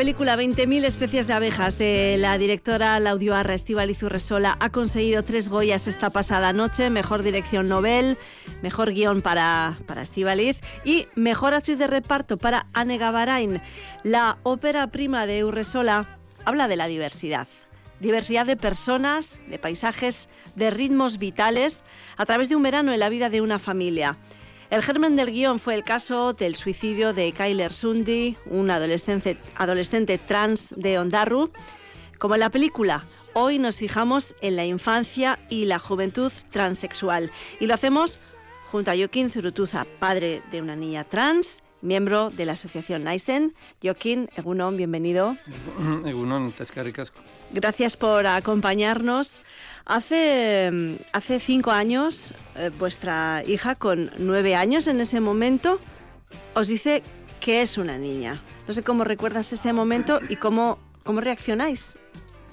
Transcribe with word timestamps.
La 0.00 0.04
película 0.04 0.34
20.000 0.34 0.86
especies 0.86 1.26
de 1.26 1.34
abejas 1.34 1.76
de 1.76 2.16
la 2.18 2.38
directora 2.38 2.98
Laudioarra 3.00 3.52
Estíbaliz 3.52 4.02
Urresola 4.02 4.56
ha 4.58 4.70
conseguido 4.70 5.22
tres 5.22 5.50
Goyas 5.50 5.86
esta 5.88 6.08
pasada 6.08 6.54
noche, 6.54 6.88
mejor 6.88 7.22
dirección 7.22 7.68
Nobel, 7.68 8.16
mejor 8.62 8.94
guion 8.94 9.20
para, 9.20 9.78
para 9.86 10.00
Estíbaliz 10.00 10.58
y 10.86 11.06
mejor 11.16 11.52
actriz 11.52 11.76
de 11.76 11.86
reparto 11.86 12.38
para 12.38 12.66
Anne 12.72 12.96
Gavarain. 12.96 13.60
La 14.02 14.38
ópera 14.42 14.86
prima 14.86 15.26
de 15.26 15.44
Urresola 15.44 16.18
habla 16.46 16.66
de 16.66 16.76
la 16.76 16.86
diversidad. 16.86 17.46
Diversidad 18.00 18.46
de 18.46 18.56
personas, 18.56 19.42
de 19.48 19.58
paisajes, 19.58 20.30
de 20.56 20.70
ritmos 20.70 21.18
vitales 21.18 21.84
a 22.16 22.24
través 22.24 22.48
de 22.48 22.56
un 22.56 22.62
verano 22.62 22.94
en 22.94 23.00
la 23.00 23.10
vida 23.10 23.28
de 23.28 23.42
una 23.42 23.58
familia. 23.58 24.16
El 24.70 24.82
germen 24.84 25.16
del 25.16 25.32
guion 25.32 25.58
fue 25.58 25.74
el 25.74 25.82
caso 25.82 26.32
del 26.32 26.54
suicidio 26.54 27.12
de 27.12 27.32
Kyler 27.32 27.72
Sundi, 27.72 28.36
un 28.46 28.70
adolescente, 28.70 29.36
adolescente 29.56 30.16
trans 30.16 30.72
de 30.76 30.96
Ondarru. 30.96 31.50
Como 32.20 32.34
en 32.34 32.40
la 32.40 32.50
película, 32.50 33.04
hoy 33.34 33.58
nos 33.58 33.78
fijamos 33.78 34.36
en 34.40 34.54
la 34.54 34.64
infancia 34.64 35.40
y 35.48 35.64
la 35.64 35.80
juventud 35.80 36.30
transexual. 36.52 37.32
Y 37.58 37.66
lo 37.66 37.74
hacemos 37.74 38.20
junto 38.70 38.92
a 38.92 38.96
Joaquín 38.96 39.28
Zurutuza, 39.28 39.86
padre 39.98 40.40
de 40.52 40.62
una 40.62 40.76
niña 40.76 41.02
trans, 41.02 41.64
miembro 41.82 42.30
de 42.30 42.44
la 42.44 42.52
asociación 42.52 43.04
Naisen. 43.04 43.54
Joaquín, 43.82 44.28
Egunon, 44.36 44.76
bienvenido. 44.76 45.36
Egunon, 46.04 46.52
Tescaricas. 46.52 47.12
Gracias 47.52 47.96
por 47.96 48.26
acompañarnos. 48.26 49.42
Hace, 49.86 50.98
hace 51.12 51.40
cinco 51.40 51.70
años, 51.72 52.34
eh, 52.54 52.70
vuestra 52.78 53.42
hija, 53.46 53.74
con 53.74 54.10
nueve 54.18 54.54
años 54.54 54.86
en 54.86 55.00
ese 55.00 55.20
momento, 55.20 55.80
os 56.54 56.68
dice 56.68 57.02
que 57.40 57.62
es 57.62 57.78
una 57.78 57.98
niña. 57.98 58.42
No 58.68 58.74
sé 58.74 58.82
cómo 58.82 59.04
recuerdas 59.04 59.52
ese 59.52 59.72
momento 59.72 60.20
y 60.28 60.36
cómo, 60.36 60.78
cómo 61.02 61.20
reaccionáis. 61.20 61.98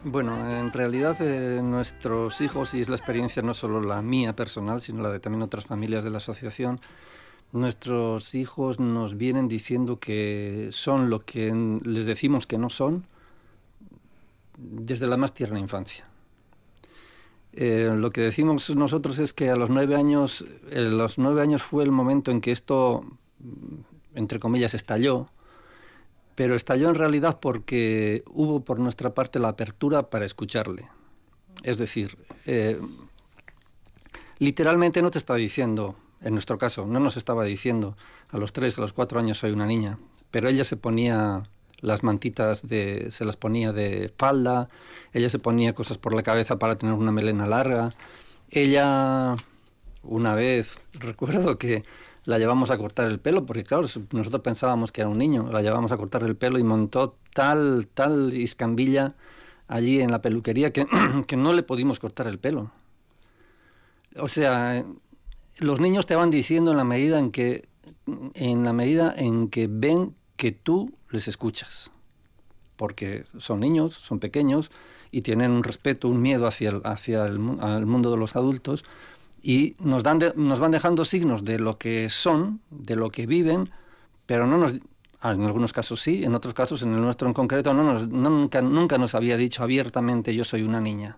Bueno, 0.04 0.36
en 0.50 0.72
realidad 0.72 1.18
eh, 1.20 1.62
nuestros 1.62 2.40
hijos, 2.42 2.74
y 2.74 2.82
es 2.82 2.90
la 2.90 2.96
experiencia 2.96 3.42
no 3.42 3.54
solo 3.54 3.82
la 3.82 4.02
mía 4.02 4.36
personal, 4.36 4.80
sino 4.80 5.02
la 5.04 5.10
de 5.10 5.20
también 5.20 5.42
otras 5.42 5.66
familias 5.66 6.04
de 6.04 6.12
la 6.12 6.18
asociación, 6.18 6.80
nuestros 7.52 8.36
hijos 8.36 8.80
nos 8.80 9.18
vienen 9.18 9.48
diciendo 9.48 10.00
que 10.00 10.70
son 10.72 11.10
lo 11.10 11.26
que 11.26 11.54
les 11.84 12.06
decimos 12.06 12.46
que 12.46 12.58
no 12.58 12.70
son 12.70 13.06
desde 14.58 15.08
la 15.08 15.18
más 15.18 15.34
tierna 15.34 15.60
infancia. 15.60 16.06
Eh, 17.54 17.92
lo 17.96 18.12
que 18.12 18.22
decimos 18.22 18.70
nosotros 18.76 19.18
es 19.18 19.34
que 19.34 19.50
a 19.50 19.56
los 19.56 19.70
nueve 19.70 19.96
años, 19.96 20.46
eh, 20.70 20.82
los 20.82 21.18
nueve 21.18 21.42
años 21.42 21.64
fue 21.64 21.84
el 21.84 21.92
momento 21.92 22.30
en 22.30 22.42
que 22.42 22.52
esto, 22.52 23.04
entre 24.14 24.40
comillas, 24.40 24.74
estalló, 24.74 25.26
pero 26.36 26.56
estalló 26.56 26.90
en 26.90 26.96
realidad 26.96 27.40
porque 27.40 28.24
hubo 28.28 28.60
por 28.60 28.80
nuestra 28.80 29.16
parte 29.16 29.40
la 29.40 29.50
apertura 29.50 30.12
para 30.12 30.26
escucharle. 30.26 30.88
Es 31.64 31.80
decir, 31.80 32.16
eh, 32.46 32.80
literalmente 34.38 35.02
no 35.02 35.10
te 35.10 35.18
estaba 35.18 35.38
diciendo, 35.38 35.96
en 36.22 36.34
nuestro 36.34 36.58
caso, 36.58 36.86
no 36.86 37.00
nos 37.00 37.18
estaba 37.18 37.44
diciendo, 37.44 37.96
a 38.30 38.38
los 38.38 38.54
tres, 38.54 38.78
a 38.78 38.82
los 38.82 38.94
cuatro 38.94 39.20
años 39.20 39.38
soy 39.38 39.52
una 39.52 39.66
niña, 39.66 40.00
pero 40.32 40.50
ella 40.50 40.64
se 40.64 40.78
ponía 40.78 41.44
las 41.80 42.04
mantitas 42.04 42.68
de, 42.68 43.12
se 43.12 43.26
las 43.26 43.38
ponía 43.38 43.72
de 43.72 44.12
falda, 44.18 44.68
ella 45.14 45.30
se 45.30 45.40
ponía 45.40 45.74
cosas 45.74 45.98
por 45.98 46.14
la 46.14 46.24
cabeza 46.24 46.58
para 46.58 46.78
tener 46.78 46.96
una 46.96 47.12
melena 47.12 47.46
larga. 47.46 47.94
Ella, 48.50 49.36
una 50.04 50.36
vez, 50.36 50.80
recuerdo 50.94 51.58
que 51.58 51.84
la 52.26 52.40
llevamos 52.40 52.72
a 52.72 52.78
cortar 52.78 53.08
el 53.08 53.20
pelo, 53.20 53.46
porque 53.46 53.64
claro, 53.64 53.88
nosotros 54.12 54.42
pensábamos 54.42 54.92
que 54.92 55.02
era 55.02 55.10
un 55.10 55.18
niño, 55.18 55.50
la 55.52 55.62
llevamos 55.62 55.92
a 55.92 55.98
cortar 55.98 56.24
el 56.24 56.36
pelo 56.36 56.60
y 56.60 56.64
montó 56.64 57.18
tal, 57.34 57.88
tal 57.94 58.34
iscambilla 58.34 59.16
allí 59.68 60.02
en 60.02 60.12
la 60.12 60.22
peluquería 60.22 60.74
que, 60.74 60.88
que 61.28 61.38
no 61.38 61.54
le 61.54 61.64
pudimos 61.64 62.00
cortar 62.00 62.28
el 62.28 62.40
pelo. 62.40 62.72
O 64.20 64.28
sea, 64.28 64.84
los 65.60 65.80
niños 65.80 66.06
te 66.06 66.16
van 66.16 66.30
diciendo 66.30 66.72
en 66.72 66.78
la 66.78 66.84
medida 66.84 67.20
en 67.20 67.32
que 67.32 67.68
en 68.34 68.64
la 68.64 68.74
medida 68.74 69.14
en 69.16 69.50
que 69.50 69.68
ven 69.70 70.16
que 70.36 70.52
tú 70.52 70.94
les 71.10 71.28
escuchas, 71.28 71.92
porque 72.76 73.26
son 73.38 73.60
niños, 73.60 73.94
son 73.94 74.20
pequeños 74.20 74.72
y 75.12 75.22
tienen 75.22 75.52
un 75.52 75.64
respeto, 75.64 76.10
un 76.10 76.22
miedo 76.22 76.48
hacia 76.48 76.70
el, 76.70 76.82
hacia 76.84 77.26
el, 77.26 77.40
mundo 77.40 78.12
de 78.12 78.18
los 78.18 78.36
adultos 78.36 78.84
y 79.42 79.76
nos, 79.80 80.04
dan 80.04 80.20
nos 80.36 80.60
van 80.60 80.72
dejando 80.72 81.06
signos 81.06 81.44
de 81.44 81.60
lo 81.60 81.78
que 81.78 82.10
son, 82.10 82.62
de 82.70 82.96
lo 82.96 83.10
que 83.10 83.26
viven, 83.26 83.72
pero 84.26 84.46
no 84.46 84.58
nos, 84.58 84.74
en 84.74 84.82
algunos 85.24 85.74
casos 85.74 86.02
sí, 86.02 86.24
en 86.24 86.36
otros 86.36 86.54
casos, 86.54 86.84
en 86.84 86.94
el 86.94 87.02
nuestro 87.02 87.28
en 87.28 87.34
concreto, 87.34 87.74
no 87.74 87.84
nos, 87.84 88.08
nunca, 88.10 88.62
nunca 88.62 88.98
nos 88.98 89.16
había 89.16 89.38
dicho 89.38 89.64
abiertamente 89.64 90.36
yo 90.36 90.44
soy 90.44 90.64
una 90.64 90.82
niña. 90.82 91.18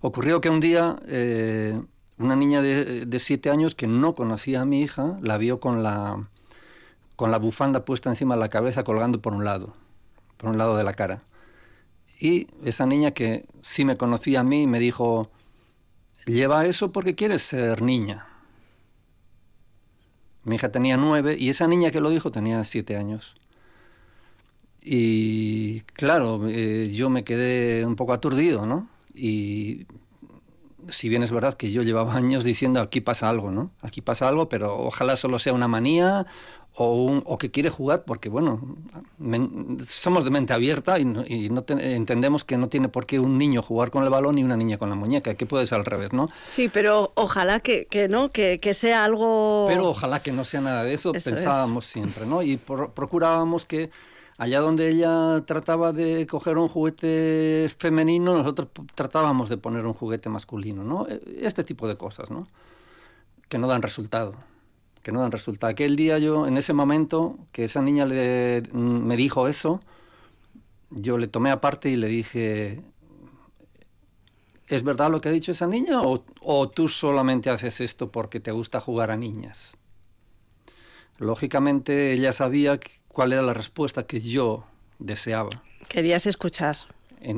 Ocurrió 0.00 0.40
que 0.40 0.50
un 0.50 0.60
día 0.60 0.98
eh, 1.06 1.80
una 2.18 2.36
niña 2.36 2.62
de, 2.62 3.18
siete 3.20 3.50
años 3.50 3.74
que 3.74 3.86
no 3.86 4.14
conocía 4.14 4.62
a 4.62 4.64
mi 4.64 4.82
hija 4.82 5.18
la 5.20 5.38
vio 5.38 5.60
con 5.60 5.82
la, 5.82 6.28
con 7.16 7.30
la 7.30 7.38
bufanda 7.38 7.84
puesta 7.84 8.08
encima 8.08 8.34
de 8.34 8.40
la 8.40 8.50
cabeza 8.50 8.84
colgando 8.84 9.20
por 9.20 9.34
un 9.34 9.44
lado, 9.44 9.74
por 10.36 10.50
un 10.50 10.58
lado 10.58 10.76
de 10.76 10.84
la 10.84 10.92
cara. 10.92 11.20
Y 12.20 12.46
esa 12.64 12.86
niña 12.86 13.10
que 13.10 13.46
sí 13.60 13.84
me 13.84 13.96
conocía 13.96 14.40
a 14.40 14.44
mí 14.44 14.66
me 14.66 14.78
dijo, 14.78 15.30
lleva 16.26 16.66
eso 16.66 16.92
porque 16.92 17.14
quieres 17.14 17.42
ser 17.42 17.82
niña. 17.82 18.26
Mi 20.44 20.56
hija 20.56 20.70
tenía 20.70 20.96
nueve 20.96 21.36
y 21.38 21.48
esa 21.48 21.66
niña 21.66 21.90
que 21.90 22.00
lo 22.00 22.10
dijo 22.10 22.30
tenía 22.30 22.62
siete 22.64 22.96
años. 22.96 23.34
Y 24.80 25.80
claro, 25.94 26.46
eh, 26.46 26.92
yo 26.94 27.08
me 27.08 27.24
quedé 27.24 27.86
un 27.86 27.96
poco 27.96 28.12
aturdido, 28.12 28.66
¿no? 28.66 28.88
Y 29.14 29.86
si 30.88 31.08
bien 31.08 31.22
es 31.22 31.32
verdad 31.32 31.54
que 31.54 31.70
yo 31.70 31.82
llevaba 31.82 32.14
años 32.16 32.44
diciendo 32.44 32.80
aquí 32.80 33.00
pasa 33.00 33.28
algo, 33.28 33.50
¿no? 33.50 33.70
Aquí 33.82 34.00
pasa 34.00 34.28
algo, 34.28 34.48
pero 34.48 34.78
ojalá 34.78 35.16
solo 35.16 35.38
sea 35.38 35.52
una 35.52 35.68
manía 35.68 36.26
o, 36.76 36.94
un, 37.04 37.22
o 37.24 37.38
que 37.38 37.50
quiere 37.50 37.70
jugar 37.70 38.04
porque, 38.04 38.28
bueno, 38.28 38.60
somos 39.84 40.24
de 40.24 40.30
mente 40.30 40.52
abierta 40.52 40.98
y 40.98 41.04
no, 41.04 41.24
y 41.24 41.48
no 41.48 41.64
entendemos 41.68 42.42
que 42.42 42.56
no 42.56 42.68
tiene 42.68 42.88
por 42.88 43.06
qué 43.06 43.20
un 43.20 43.38
niño 43.38 43.62
jugar 43.62 43.90
con 43.90 44.02
el 44.02 44.10
balón 44.10 44.38
y 44.38 44.44
una 44.44 44.56
niña 44.56 44.76
con 44.76 44.90
la 44.90 44.96
muñeca, 44.96 45.34
que 45.34 45.46
puede 45.46 45.66
ser 45.66 45.78
al 45.78 45.84
revés, 45.84 46.12
¿no? 46.12 46.28
Sí, 46.48 46.68
pero 46.68 47.12
ojalá 47.14 47.60
que, 47.60 47.86
que 47.86 48.08
no, 48.08 48.30
que, 48.30 48.58
que, 48.58 48.74
sea 48.74 49.04
algo... 49.04 49.66
Pero 49.68 49.88
ojalá 49.90 50.20
que 50.20 50.32
no 50.32 50.44
sea 50.44 50.60
nada 50.60 50.82
de 50.82 50.94
eso, 50.94 51.12
pensábamos 51.12 51.86
siempre, 51.86 52.26
¿no? 52.26 52.42
Y 52.42 52.56
procurábamos 52.56 53.66
que 53.66 53.90
allá 54.38 54.60
donde 54.60 54.88
ella 54.88 55.42
trataba 55.46 55.92
de 55.92 56.26
coger 56.26 56.58
un 56.58 56.68
juguete 56.68 57.70
femenino, 57.78 58.34
nosotros 58.34 58.68
tratábamos 58.94 59.48
de 59.48 59.56
poner 59.56 59.86
un 59.86 59.94
juguete 59.94 60.28
masculino, 60.28 60.84
¿no? 60.84 61.06
E, 61.08 61.20
este 61.42 61.64
tipo 61.64 61.86
de 61.88 61.96
cosas, 61.96 62.30
¿no? 62.30 62.46
Que 63.48 63.58
no 63.58 63.68
dan 63.68 63.82
resultado 63.82 64.34
que 65.04 65.12
no 65.12 65.20
dan 65.20 65.30
resultado. 65.30 65.70
Aquel 65.70 65.96
día 65.96 66.18
yo, 66.18 66.48
en 66.48 66.56
ese 66.56 66.72
momento 66.72 67.38
que 67.52 67.64
esa 67.64 67.82
niña 67.82 68.06
le, 68.06 68.62
me 68.72 69.16
dijo 69.16 69.46
eso, 69.46 69.80
yo 70.90 71.18
le 71.18 71.28
tomé 71.28 71.50
aparte 71.50 71.90
y 71.90 71.96
le 71.96 72.08
dije, 72.08 72.82
¿es 74.66 74.82
verdad 74.82 75.10
lo 75.10 75.20
que 75.20 75.28
ha 75.28 75.32
dicho 75.32 75.52
esa 75.52 75.66
niña 75.66 76.00
o, 76.00 76.24
o 76.40 76.70
tú 76.70 76.88
solamente 76.88 77.50
haces 77.50 77.82
esto 77.82 78.10
porque 78.10 78.40
te 78.40 78.50
gusta 78.50 78.80
jugar 78.80 79.10
a 79.10 79.16
niñas? 79.18 79.76
Lógicamente 81.18 82.12
ella 82.12 82.32
sabía 82.32 82.80
cuál 83.14 83.32
era 83.32 83.40
la 83.40 83.54
respuesta 83.54 84.06
que 84.06 84.20
yo 84.20 84.64
deseaba. 84.98 85.50
Querías 85.88 86.26
escuchar. 86.26 86.76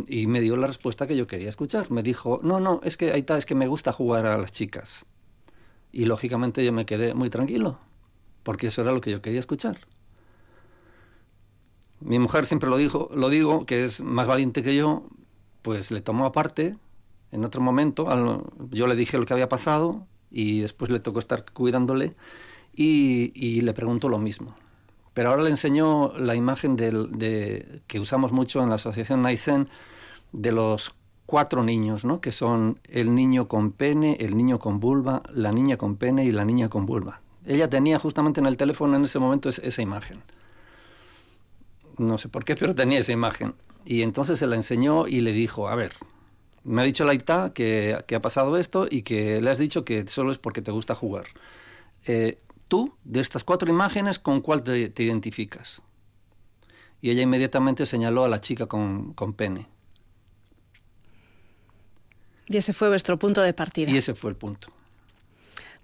y 0.08 0.26
me 0.26 0.40
dio 0.40 0.56
la 0.56 0.66
respuesta 0.66 1.06
que 1.06 1.16
yo 1.16 1.28
quería 1.28 1.48
escuchar. 1.48 1.92
Me 1.92 2.02
dijo, 2.02 2.40
no, 2.42 2.58
no, 2.58 2.80
es 2.82 2.96
que 2.96 3.16
está, 3.16 3.38
es 3.38 3.46
que 3.46 3.54
me 3.54 3.68
gusta 3.68 3.92
jugar 3.92 4.26
a 4.26 4.36
las 4.36 4.50
chicas. 4.50 5.06
Y 5.92 6.06
lógicamente 6.06 6.64
yo 6.64 6.72
me 6.72 6.84
quedé 6.84 7.14
muy 7.14 7.30
tranquilo, 7.30 7.78
porque 8.42 8.66
eso 8.66 8.82
era 8.82 8.90
lo 8.90 9.00
que 9.00 9.12
yo 9.12 9.22
quería 9.22 9.38
escuchar. 9.38 9.78
Mi 12.00 12.18
mujer 12.18 12.46
siempre 12.46 12.68
lo 12.68 12.76
dijo, 12.76 13.08
lo 13.14 13.28
digo, 13.28 13.64
que 13.64 13.84
es 13.84 14.02
más 14.02 14.26
valiente 14.26 14.64
que 14.64 14.74
yo, 14.74 15.08
pues 15.62 15.92
le 15.92 16.00
tomó 16.00 16.26
aparte 16.26 16.76
en 17.32 17.44
otro 17.44 17.60
momento, 17.60 18.08
yo 18.70 18.86
le 18.86 18.96
dije 18.96 19.18
lo 19.18 19.26
que 19.26 19.32
había 19.32 19.48
pasado 19.48 20.06
y 20.30 20.60
después 20.60 20.90
le 20.90 21.00
tocó 21.00 21.18
estar 21.18 21.44
cuidándole 21.52 22.14
y, 22.74 23.60
le 23.60 23.72
preguntó 23.72 24.08
lo 24.08 24.18
mismo. 24.18 24.54
Pero 25.16 25.30
ahora 25.30 25.44
le 25.44 25.48
enseñó 25.48 26.12
la 26.18 26.34
imagen 26.34 26.76
de, 26.76 27.80
que 27.86 27.98
usamos 27.98 28.32
mucho 28.32 28.62
en 28.62 28.68
la 28.68 28.74
asociación 28.74 29.22
Naisen 29.22 29.70
de 30.32 30.52
los 30.52 30.94
cuatro 31.24 31.64
niños, 31.64 32.04
¿no? 32.04 32.20
que 32.20 32.32
son 32.32 32.80
el 32.84 33.14
niño 33.14 33.48
con 33.48 33.72
pene, 33.72 34.18
el 34.20 34.36
niño 34.36 34.58
con 34.58 34.78
vulva, 34.78 35.22
la 35.32 35.52
niña 35.52 35.78
con 35.78 35.96
pene 35.96 36.26
y 36.26 36.32
la 36.32 36.44
niña 36.44 36.68
con 36.68 36.84
vulva. 36.84 37.22
Ella 37.46 37.70
tenía 37.70 37.98
justamente 37.98 38.40
en 38.40 38.46
el 38.46 38.58
teléfono 38.58 38.94
en 38.94 39.06
ese 39.06 39.18
momento 39.18 39.48
esa 39.48 39.80
imagen. 39.80 40.22
No 41.96 42.18
sé 42.18 42.28
por 42.28 42.44
qué, 42.44 42.54
pero 42.54 42.74
tenía 42.74 42.98
esa 42.98 43.12
imagen. 43.12 43.54
Y 43.86 44.02
entonces 44.02 44.38
se 44.38 44.46
la 44.46 44.56
enseñó 44.56 45.06
y 45.06 45.22
le 45.22 45.32
dijo, 45.32 45.70
a 45.70 45.76
ver, 45.76 45.92
me 46.62 46.82
ha 46.82 46.84
dicho 46.84 47.06
la 47.06 47.16
que, 47.54 48.04
que 48.06 48.14
ha 48.14 48.20
pasado 48.20 48.58
esto 48.58 48.86
y 48.90 49.00
que 49.00 49.40
le 49.40 49.48
has 49.48 49.56
dicho 49.56 49.82
que 49.82 50.06
solo 50.08 50.30
es 50.30 50.36
porque 50.36 50.60
te 50.60 50.72
gusta 50.72 50.94
jugar. 50.94 51.24
Eh, 52.06 52.38
tú, 52.68 52.94
de 53.04 53.20
estas 53.20 53.44
cuatro 53.44 53.68
imágenes, 53.70 54.18
¿con 54.18 54.40
cuál 54.40 54.62
te 54.62 55.02
identificas? 55.02 55.82
y 57.00 57.10
ella 57.10 57.22
inmediatamente 57.22 57.86
señaló 57.86 58.24
a 58.24 58.28
la 58.28 58.40
chica 58.40 58.66
con, 58.66 59.12
con 59.14 59.34
pene. 59.34 59.68
Y 62.48 62.56
ese 62.56 62.72
fue 62.72 62.88
vuestro 62.88 63.18
punto 63.18 63.42
de 63.42 63.52
partida. 63.52 63.90
Y 63.90 63.96
ese 63.96 64.14
fue 64.14 64.30
el 64.30 64.36
punto. 64.36 64.68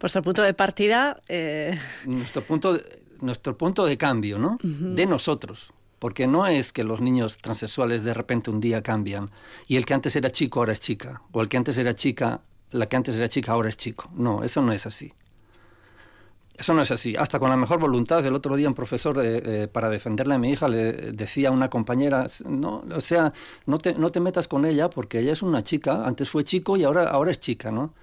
Vuestro 0.00 0.22
punto 0.22 0.42
de 0.42 0.54
partida... 0.54 1.20
Eh... 1.28 1.78
Nuestro, 2.06 2.42
punto 2.42 2.74
de, 2.74 3.02
nuestro 3.20 3.56
punto 3.56 3.84
de 3.84 3.96
cambio, 3.96 4.38
¿no? 4.38 4.58
De 4.62 5.06
nosotros. 5.06 5.72
Porque 5.98 6.26
no 6.26 6.46
es 6.46 6.72
que 6.72 6.82
los 6.82 7.00
niños 7.00 7.38
transexuales 7.38 8.02
de 8.02 8.14
repente 8.14 8.50
un 8.50 8.60
día 8.60 8.82
cambian 8.82 9.30
y 9.68 9.76
el 9.76 9.86
que 9.86 9.94
antes 9.94 10.16
era 10.16 10.32
chico 10.32 10.58
ahora 10.58 10.72
es 10.72 10.80
chica, 10.80 11.22
o 11.30 11.40
el 11.40 11.48
que 11.48 11.56
antes 11.56 11.78
era 11.78 11.94
chica, 11.94 12.40
la 12.70 12.88
que 12.88 12.96
antes 12.96 13.14
era 13.14 13.28
chica 13.28 13.52
ahora 13.52 13.68
es 13.68 13.76
chico. 13.76 14.10
No, 14.14 14.42
eso 14.42 14.60
no 14.62 14.72
es 14.72 14.86
así. 14.86 15.12
Eso 16.62 16.74
no 16.74 16.82
es 16.82 16.92
así. 16.92 17.16
Hasta 17.16 17.40
con 17.40 17.50
la 17.50 17.56
mejor 17.56 17.80
voluntad, 17.80 18.24
el 18.24 18.36
otro 18.36 18.54
día 18.54 18.68
un 18.68 18.74
profesor, 18.74 19.20
para 19.72 19.88
defenderle 19.88 20.34
a 20.34 20.38
mi 20.38 20.52
hija, 20.52 20.68
le 20.68 21.10
decía 21.10 21.48
a 21.48 21.50
una 21.50 21.68
compañera, 21.68 22.24
no, 22.46 22.84
o 22.94 23.00
sea, 23.00 23.32
no 23.66 23.78
te, 23.78 23.94
no 23.94 24.12
te 24.12 24.20
metas 24.20 24.46
con 24.46 24.64
ella 24.64 24.88
porque 24.88 25.18
ella 25.18 25.32
es 25.32 25.42
una 25.42 25.64
chica, 25.64 26.04
antes 26.06 26.30
fue 26.30 26.44
chico 26.44 26.76
y 26.76 26.84
ahora, 26.84 27.08
ahora 27.08 27.32
es 27.32 27.40
chica, 27.40 27.72
¿no? 27.72 27.94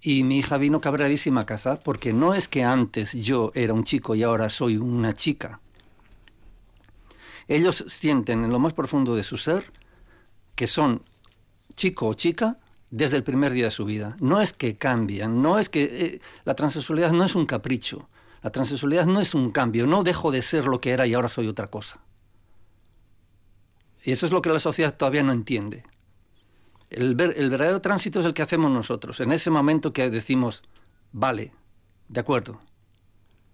Y 0.00 0.22
mi 0.22 0.38
hija 0.38 0.56
vino 0.56 0.80
cabradísima 0.80 1.42
a 1.42 1.44
casa 1.44 1.80
porque 1.80 2.14
no 2.14 2.32
es 2.32 2.48
que 2.48 2.64
antes 2.64 3.12
yo 3.12 3.52
era 3.54 3.74
un 3.74 3.84
chico 3.84 4.14
y 4.14 4.22
ahora 4.22 4.48
soy 4.48 4.78
una 4.78 5.14
chica. 5.14 5.60
Ellos 7.46 7.84
sienten 7.88 8.42
en 8.42 8.50
lo 8.50 8.58
más 8.58 8.72
profundo 8.72 9.16
de 9.16 9.22
su 9.22 9.36
ser 9.36 9.70
que 10.54 10.66
son 10.66 11.02
chico 11.74 12.06
o 12.06 12.14
chica 12.14 12.56
desde 12.90 13.16
el 13.16 13.24
primer 13.24 13.52
día 13.52 13.66
de 13.66 13.70
su 13.70 13.84
vida. 13.84 14.16
No 14.20 14.40
es 14.40 14.52
que 14.52 14.76
cambian, 14.76 15.42
no 15.42 15.58
es 15.58 15.68
que 15.68 15.84
eh, 15.84 16.20
la 16.44 16.54
transexualidad 16.54 17.12
no 17.12 17.24
es 17.24 17.34
un 17.34 17.46
capricho, 17.46 18.08
la 18.42 18.50
transexualidad 18.50 19.06
no 19.06 19.20
es 19.20 19.34
un 19.34 19.50
cambio, 19.50 19.86
no 19.86 20.02
dejo 20.02 20.30
de 20.30 20.42
ser 20.42 20.66
lo 20.66 20.80
que 20.80 20.90
era 20.90 21.06
y 21.06 21.14
ahora 21.14 21.28
soy 21.28 21.48
otra 21.48 21.68
cosa. 21.68 22.00
Y 24.04 24.12
eso 24.12 24.26
es 24.26 24.32
lo 24.32 24.42
que 24.42 24.50
la 24.50 24.60
sociedad 24.60 24.96
todavía 24.96 25.22
no 25.22 25.32
entiende. 25.32 25.84
El, 26.88 27.20
el 27.20 27.50
verdadero 27.50 27.80
tránsito 27.80 28.20
es 28.20 28.26
el 28.26 28.32
que 28.32 28.42
hacemos 28.42 28.70
nosotros, 28.70 29.20
en 29.20 29.32
ese 29.32 29.50
momento 29.50 29.92
que 29.92 30.08
decimos, 30.08 30.62
vale, 31.12 31.52
de 32.08 32.20
acuerdo, 32.20 32.58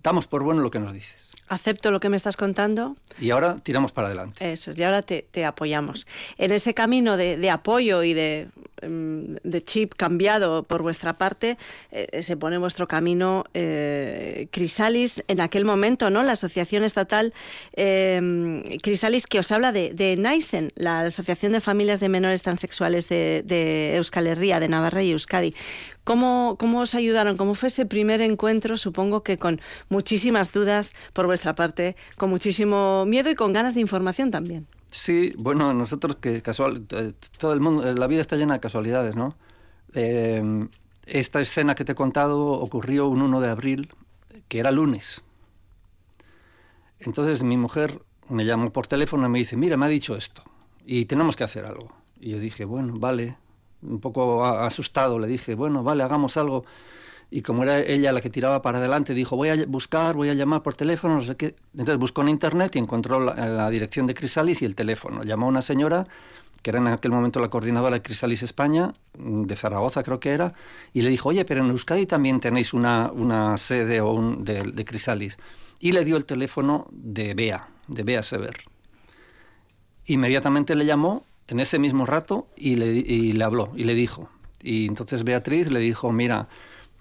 damos 0.02 0.28
por 0.28 0.44
bueno 0.44 0.62
lo 0.62 0.70
que 0.70 0.78
nos 0.78 0.92
dices 0.92 1.34
acepto 1.48 1.90
lo 1.90 2.00
que 2.00 2.08
me 2.08 2.16
estás 2.16 2.36
contando. 2.36 2.96
Y 3.20 3.30
ahora 3.30 3.56
tiramos 3.62 3.92
para 3.92 4.08
adelante. 4.08 4.52
Eso, 4.52 4.72
y 4.74 4.82
ahora 4.82 5.02
te, 5.02 5.44
apoyamos. 5.44 6.06
En 6.38 6.52
ese 6.52 6.74
camino 6.74 7.16
de, 7.16 7.50
apoyo 7.50 8.02
y 8.02 8.14
de, 8.14 8.48
de, 8.88 9.64
chip 9.64 9.94
cambiado 9.94 10.62
por 10.62 10.82
vuestra 10.82 11.16
parte, 11.16 11.56
eh, 11.90 12.22
se 12.22 12.36
pone 12.36 12.58
vuestro 12.58 12.86
camino 12.88 13.44
eh, 13.54 14.48
Crisalis 14.50 15.22
en 15.28 15.40
aquel 15.40 15.64
momento, 15.64 16.10
¿no? 16.10 16.22
La 16.22 16.32
Asociación 16.32 16.84
Estatal 16.84 17.32
em, 17.72 18.62
Crisalis 18.82 19.26
que 19.26 19.38
os 19.38 19.50
habla 19.52 19.72
de, 19.72 19.92
de 19.94 20.16
NAISEN, 20.16 20.72
la 20.76 21.00
Asociación 21.00 21.52
de 21.52 21.60
Familias 21.60 22.00
de 22.00 22.08
Menores 22.08 22.42
Transexuales 22.42 23.08
de, 23.08 23.42
de 23.44 23.96
Euskal 23.96 24.26
Herria, 24.26 24.60
de 24.60 24.68
Navarra 24.68 25.02
y 25.02 25.12
Euskadi. 25.12 25.54
¿Cómo, 26.04 26.56
¿Cómo 26.58 26.80
os 26.80 26.94
ayudaron? 26.94 27.38
¿Cómo 27.38 27.54
fue 27.54 27.68
ese 27.68 27.86
primer 27.86 28.20
encuentro? 28.20 28.76
Supongo 28.76 29.22
que 29.22 29.38
con 29.38 29.60
muchísimas 29.88 30.52
dudas 30.52 30.92
por 31.14 31.26
vuestra 31.26 31.54
parte, 31.54 31.96
con 32.16 32.28
muchísimo 32.28 33.06
miedo 33.06 33.30
y 33.30 33.34
con 33.34 33.54
ganas 33.54 33.74
de 33.74 33.80
información 33.80 34.30
también. 34.30 34.66
Sí, 34.94 35.34
bueno, 35.36 35.74
nosotros 35.74 36.16
que 36.16 36.40
casual, 36.40 36.86
eh, 36.90 37.12
todo 37.38 37.52
el 37.52 37.58
mundo, 37.60 37.92
la 37.94 38.06
vida 38.06 38.20
está 38.20 38.36
llena 38.36 38.54
de 38.54 38.60
casualidades, 38.60 39.16
¿no? 39.16 39.36
Eh, 39.92 40.68
esta 41.04 41.40
escena 41.40 41.74
que 41.74 41.84
te 41.84 41.92
he 41.92 41.94
contado 41.96 42.52
ocurrió 42.52 43.08
un 43.08 43.20
1 43.20 43.40
de 43.40 43.50
abril, 43.50 43.88
que 44.46 44.60
era 44.60 44.70
lunes. 44.70 45.24
Entonces 47.00 47.42
mi 47.42 47.56
mujer 47.56 48.02
me 48.28 48.44
llamó 48.44 48.72
por 48.72 48.86
teléfono 48.86 49.26
y 49.26 49.30
me 49.30 49.38
dice, 49.40 49.56
mira, 49.56 49.76
me 49.76 49.86
ha 49.86 49.88
dicho 49.88 50.14
esto 50.14 50.44
y 50.86 51.06
tenemos 51.06 51.34
que 51.34 51.42
hacer 51.42 51.66
algo. 51.66 51.92
Y 52.20 52.30
yo 52.30 52.38
dije, 52.38 52.64
bueno, 52.64 52.94
vale, 52.96 53.36
un 53.82 53.98
poco 53.98 54.44
asustado, 54.44 55.18
le 55.18 55.26
dije, 55.26 55.56
bueno, 55.56 55.82
vale, 55.82 56.04
hagamos 56.04 56.36
algo. 56.36 56.64
Y 57.30 57.42
como 57.42 57.62
era 57.62 57.80
ella 57.80 58.12
la 58.12 58.20
que 58.20 58.30
tiraba 58.30 58.62
para 58.62 58.78
adelante, 58.78 59.14
dijo, 59.14 59.36
voy 59.36 59.48
a 59.48 59.66
buscar, 59.66 60.14
voy 60.14 60.28
a 60.28 60.34
llamar 60.34 60.62
por 60.62 60.74
teléfono, 60.74 61.16
no 61.16 61.22
sé 61.22 61.36
qué. 61.36 61.56
Entonces 61.72 61.98
buscó 61.98 62.22
en 62.22 62.28
internet 62.28 62.76
y 62.76 62.78
encontró 62.78 63.20
la, 63.20 63.70
dirección 63.70 64.06
de 64.06 64.14
Crisalis 64.14 64.62
y 64.62 64.64
el 64.64 64.74
teléfono. 64.74 65.24
Llamó 65.24 65.46
a 65.46 65.48
una 65.48 65.62
señora, 65.62 66.06
que 66.62 66.70
era 66.70 66.78
en 66.78 66.86
aquel 66.86 67.10
momento 67.10 67.40
la 67.40 67.48
coordinadora 67.48 67.96
de 67.96 68.02
Crisalis 68.02 68.42
España, 68.42 68.94
de 69.14 69.56
Zaragoza 69.56 70.02
creo 70.02 70.20
que 70.20 70.30
era, 70.30 70.54
y 70.92 71.02
le 71.02 71.10
dijo, 71.10 71.30
oye, 71.30 71.44
pero 71.44 71.64
en 71.64 71.70
Euskadi 71.70 72.06
también 72.06 72.40
tenéis 72.40 72.72
una, 72.72 73.10
una 73.12 73.56
sede 73.56 74.00
o 74.00 74.12
un, 74.12 74.44
de, 74.44 74.62
de 74.62 74.84
Crisalis. 74.84 75.38
Y 75.80 75.92
le 75.92 76.04
dio 76.04 76.16
el 76.16 76.24
teléfono 76.24 76.86
de 76.92 77.34
Bea, 77.34 77.68
de 77.88 78.02
Bea 78.02 78.22
Sever. 78.22 78.56
Inmediatamente 80.06 80.74
le 80.74 80.84
llamó 80.86 81.24
en 81.48 81.60
ese 81.60 81.78
mismo 81.78 82.06
rato 82.06 82.46
y 82.56 82.76
le, 82.76 83.44
habló 83.44 83.72
y 83.76 83.84
le 83.84 83.94
dijo. 83.94 84.28
Y 84.62 84.86
entonces 84.86 85.24
Beatriz 85.24 85.70
le 85.70 85.80
dijo, 85.80 86.12
mira, 86.12 86.48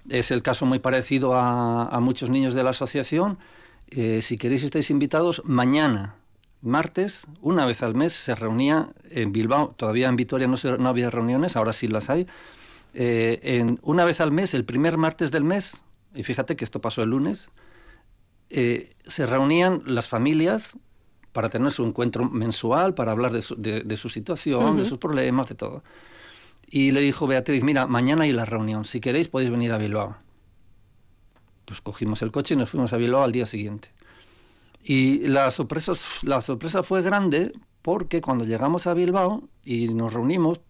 es 0.10 0.32
el 0.32 0.42
caso 0.42 0.66
muy 0.66 0.80
parecido 0.80 1.36
a, 1.36 2.00
muchos 2.00 2.30
niños 2.30 2.54
de 2.54 2.64
la 2.64 2.72
asociación. 2.72 3.38
Eh, 3.90 4.22
si 4.22 4.38
queréis 4.38 4.64
estáis 4.64 4.90
invitados, 4.90 5.42
mañana, 5.46 6.16
martes, 6.62 7.26
una 7.42 7.66
vez 7.66 7.84
al 7.84 7.96
mes, 7.96 8.14
se 8.14 8.36
reunía 8.36 8.90
en 9.10 9.32
Bilbao. 9.32 9.74
Todavía 9.76 10.10
en 10.10 10.16
Vitoria 10.16 10.48
no, 10.48 10.58
no 10.80 10.90
había 10.90 11.10
reuniones, 11.10 11.56
ahora 11.56 11.74
sí 11.74 11.88
las 11.88 12.10
hay. 12.10 12.28
Eh, 12.94 13.40
en, 13.44 13.80
una 13.82 14.06
vez 14.06 14.22
al 14.22 14.32
mes, 14.32 14.54
el 14.54 14.66
primer 14.66 14.98
martes 14.98 15.32
del 15.32 15.44
mes, 15.44 15.84
y 16.14 16.24
fíjate 16.24 16.56
que 16.56 16.64
esto 16.64 16.80
pasó 16.82 17.02
el 17.04 17.10
lunes, 17.10 17.50
eh, 18.50 18.96
se 19.08 19.26
reunían 19.26 19.82
las 19.86 20.08
familias 20.08 20.78
para 21.32 21.50
tener 21.50 21.72
su 21.72 21.84
encuentro 21.86 22.30
mensual, 22.30 22.94
para 22.94 23.12
hablar 23.12 23.34
de 23.34 23.42
su, 23.42 23.56
de, 23.56 23.98
su 23.98 24.10
situación, 24.10 24.78
de 24.78 24.86
sus 24.86 25.00
problemas, 25.00 25.48
de 25.50 25.56
todo. 25.56 25.84
Y 26.76 26.90
le 26.90 27.02
dijo 27.02 27.28
Beatriz, 27.28 27.64
mira, 27.64 27.86
mañana 27.86 28.24
hay 28.24 28.32
la 28.32 28.46
reunión, 28.46 28.84
si 28.84 29.00
queréis 29.00 29.28
podéis 29.28 29.52
venir 29.52 29.72
a 29.74 29.78
Bilbao. 29.78 30.18
Pues 31.66 31.82
cogimos 31.82 32.24
el 32.24 32.32
coche 32.32 32.56
y 32.56 32.58
nos 32.58 32.72
fuimos 32.72 32.92
a 32.94 32.98
Bilbao 32.98 33.22
al 33.22 33.32
día 33.32 33.46
siguiente. 33.46 33.90
Y 34.82 35.28
la 35.28 35.52
sorpresa, 35.52 35.92
la 36.24 36.42
sorpresa 36.42 36.82
fue 36.82 37.04
grande 37.04 37.54
porque 37.84 38.22
cuando 38.22 38.44
llegamos 38.44 38.88
a 38.88 38.96
Bilbao 38.96 39.48
y 39.64 39.90
nos 39.90 40.14
reunimos, 40.14 40.62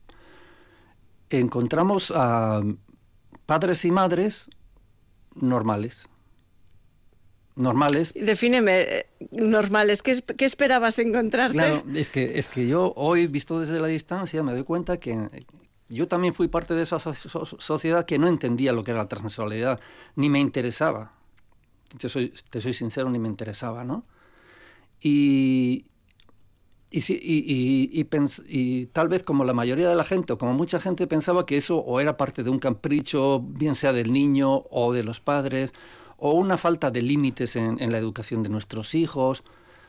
encontramos 1.29 2.11
a 2.13 2.61
padres 3.45 3.85
y 3.85 3.91
madres 3.91 4.49
normales 5.35 6.09
normales. 7.55 8.13
Defíneme, 8.13 8.81
eh, 8.81 9.05
normales, 9.31 10.01
¿qué, 10.01 10.21
¿qué, 10.21 10.43
esperabas 10.43 10.99
encontrarte? 10.99 11.53
Claro, 11.53 11.83
es 11.93 12.09
que, 12.09 12.39
es 12.39 12.49
que 12.49 12.67
yo 12.67 12.93
hoy, 12.95 13.27
visto 13.27 13.59
desde 13.59 13.79
la 13.79 13.87
distancia, 13.87 14.41
me 14.43 14.53
doy 14.53 14.63
cuenta 14.63 14.97
que 14.97 15.29
yo 15.89 16.07
también 16.07 16.33
fui 16.33 16.47
parte 16.47 16.73
de 16.73 16.83
esa 16.83 16.99
sociedad 16.99 18.05
que 18.05 18.17
no 18.17 18.27
entendía 18.27 18.71
lo 18.73 18.83
que 18.83 18.91
era 18.91 19.01
la 19.01 19.09
transexualidad, 19.09 19.79
ni 20.15 20.29
me 20.29 20.39
interesaba. 20.39 21.11
Te 21.97 22.09
soy, 22.09 22.33
te 22.49 22.61
soy 22.61 22.73
sincero, 22.73 23.09
ni 23.09 23.19
me 23.19 23.27
interesaba, 23.27 23.83
¿no? 23.83 24.03
Y, 24.99 25.85
y, 26.89 26.99
y, 27.09 28.07
y, 28.47 28.85
tal 28.87 29.09
vez 29.09 29.23
como 29.23 29.43
la 29.43 29.53
mayoría 29.53 29.89
de 29.89 29.95
la 29.95 30.03
gente 30.03 30.33
o 30.33 30.37
como 30.37 30.53
mucha 30.53 30.79
gente 30.79 31.07
pensaba 31.07 31.45
que 31.45 31.57
eso 31.57 31.77
o 31.77 31.99
era 31.99 32.17
parte 32.17 32.43
de 32.43 32.49
un 32.49 32.59
capricho, 32.59 33.41
bien 33.41 33.75
sea 33.75 33.93
del 33.93 34.11
niño 34.11 34.63
o 34.69 34.93
de 34.93 35.03
los 35.03 35.19
padres, 35.19 35.73
o 36.17 36.33
una 36.33 36.57
falta 36.57 36.89
de 36.89 37.01
límites 37.01 37.55
en, 37.55 37.91
la 37.91 37.97
educación 37.97 38.43
de 38.43 38.49
nuestros 38.49 38.95
hijos, 38.95 39.43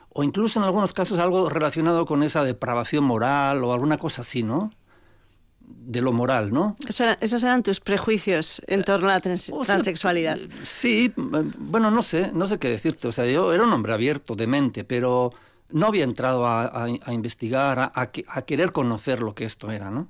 o 0.09 0.23
incluso 0.23 0.59
en 0.59 0.65
algunos 0.65 0.93
casos 0.93 1.19
algo 1.19 1.49
relacionado 1.49 2.05
con 2.05 2.23
esa 2.23 2.43
depravación 2.43 3.03
moral 3.03 3.63
o 3.63 3.71
alguna 3.71 3.97
cosa 3.97 4.21
así, 4.21 4.43
¿no? 4.43 4.71
De 5.87 6.01
lo 6.01 6.11
moral, 6.11 6.51
¿no? 6.51 6.75
esos 6.87 7.43
eran 7.43 7.61
tus 7.61 7.79
prejuicios 7.79 8.61
en 8.65 8.83
torno 8.83 9.07
a 9.07 9.13
la 9.13 9.19
transexualidad. 9.19 10.39
sí, 10.63 11.13
bueno, 11.15 11.91
no 11.91 12.01
sé, 12.01 12.31
no 12.33 12.47
sé 12.47 12.57
qué 12.57 12.69
decirte. 12.69 13.07
O 13.07 13.11
sea, 13.11 13.25
yo 13.27 13.53
era 13.53 13.63
un 13.63 13.71
hombre 13.71 13.93
abierto 13.93 14.35
de 14.35 14.47
mente, 14.47 14.83
pero 14.83 15.31
no 15.69 15.87
había 15.87 16.03
entrado 16.03 16.47
a, 16.47 16.87
investigar, 17.11 17.91
a, 17.93 18.41
querer 18.45 18.71
conocer 18.71 19.21
lo 19.21 19.35
que 19.35 19.45
esto 19.45 19.71
era, 19.71 19.91
¿no? 19.91 20.07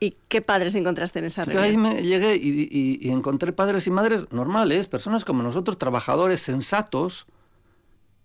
¿Y 0.00 0.16
qué 0.28 0.42
padres 0.42 0.74
encontraste 0.76 1.18
en 1.18 1.24
esa 1.24 1.44
reunión? 1.44 1.64
ahí 1.64 1.76
me 1.76 2.02
llegué 2.02 2.36
y, 2.36 3.10
encontré 3.10 3.52
padres 3.52 3.86
y 3.86 3.90
madres 3.90 4.30
normales, 4.30 4.86
personas 4.86 5.24
como 5.24 5.42
nosotros, 5.42 5.78
trabajadores 5.78 6.40
sensatos, 6.40 7.26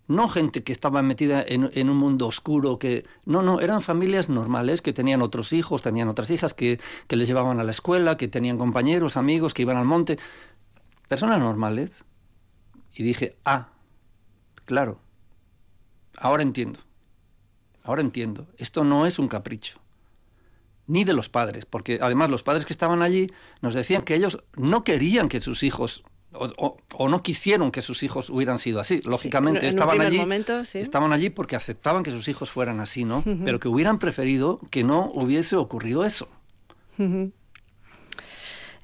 no 0.06 0.28
gente 0.28 0.62
que 0.62 0.72
estaba 0.72 1.02
metida 1.02 1.44
en, 1.46 1.88
un 1.88 1.96
mundo 1.96 2.26
oscuro, 2.26 2.78
que 2.78 3.06
no, 3.24 3.42
no, 3.42 3.60
eran 3.60 3.80
familias 3.80 4.28
normales 4.28 4.82
que 4.82 4.92
tenían 4.92 5.22
otros 5.22 5.52
hijos, 5.52 5.82
tenían 5.82 6.08
otras 6.08 6.30
hijas 6.30 6.52
que, 6.52 6.78
que 7.06 7.16
les 7.16 7.26
llevaban 7.26 7.58
a 7.60 7.64
la 7.64 7.70
escuela, 7.70 8.16
que 8.16 8.28
tenían 8.28 8.58
compañeros, 8.58 9.16
amigos, 9.16 9.54
que 9.54 9.62
iban 9.62 9.76
al 9.76 9.86
monte, 9.86 10.18
personas 11.08 11.38
normales. 11.38 12.04
Y 12.92 13.02
dije, 13.02 13.36
ah, 13.44 13.68
claro, 14.64 15.00
ahora 16.18 16.42
entiendo, 16.42 16.80
ahora 17.82 18.02
entiendo, 18.02 18.46
esto 18.58 18.84
no 18.84 19.06
es 19.06 19.18
un 19.18 19.28
capricho 19.28 19.80
ni 20.86 21.04
de 21.04 21.14
los 21.14 21.28
padres, 21.28 21.64
porque 21.64 21.98
además 22.02 22.30
los 22.30 22.42
padres 22.42 22.66
que 22.66 22.72
estaban 22.72 23.02
allí 23.02 23.30
nos 23.62 23.74
decían 23.74 24.02
que 24.02 24.14
ellos 24.14 24.44
no 24.54 24.84
querían 24.84 25.28
que 25.28 25.40
sus 25.40 25.62
hijos 25.62 26.04
o, 26.34 27.08
no 27.08 27.22
quisieron 27.22 27.70
que 27.70 27.82
sus 27.82 28.02
hijos 28.02 28.30
hubieran 28.30 28.58
sido 28.58 28.80
así. 28.80 29.00
Lógicamente, 29.04 29.68
estaban, 29.68 30.00
allí, 30.00 30.20
estaban 30.74 31.12
allí 31.12 31.30
porque 31.30 31.56
aceptaban 31.56 32.02
que 32.02 32.10
sus 32.10 32.28
hijos 32.28 32.50
fueran 32.50 32.80
así, 32.80 33.04
¿no? 33.04 33.22
Pero 33.44 33.60
que 33.60 33.68
hubieran 33.68 33.98
preferido 33.98 34.60
que 34.70 34.84
no 34.84 35.10
hubiese 35.14 35.56
ocurrido 35.56 36.04
eso. 36.04 36.28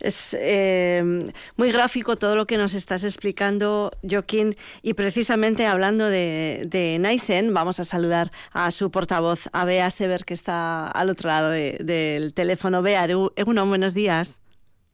Es 0.00 0.35
eh, 0.38 1.30
muy 1.57 1.73
gráfico 1.73 2.16
todo 2.16 2.35
lo 2.35 2.47
que 2.47 2.57
nos 2.57 2.73
estás 2.73 3.04
explicando, 3.04 3.92
Joaquín, 4.09 4.57
y 4.83 4.95
precisamente 4.95 5.66
hablando 5.66 6.07
de, 6.07 6.62
de 6.66 6.99
Naisen, 6.99 7.52
vamos 7.52 7.80
a 7.80 7.85
saludar 7.85 8.33
a 8.52 8.71
su 8.71 8.90
portavoz, 8.90 9.49
a 9.52 9.64
Bea 9.66 9.90
Sever, 9.90 10.25
que 10.25 10.35
está 10.35 10.87
al 10.87 11.11
otro 11.11 11.28
lado 11.28 11.50
del 11.50 12.33
teléfono. 12.33 12.80
Bea, 12.80 13.04
Egunon, 13.04 13.69
buenos 13.69 13.92
días. 13.92 14.40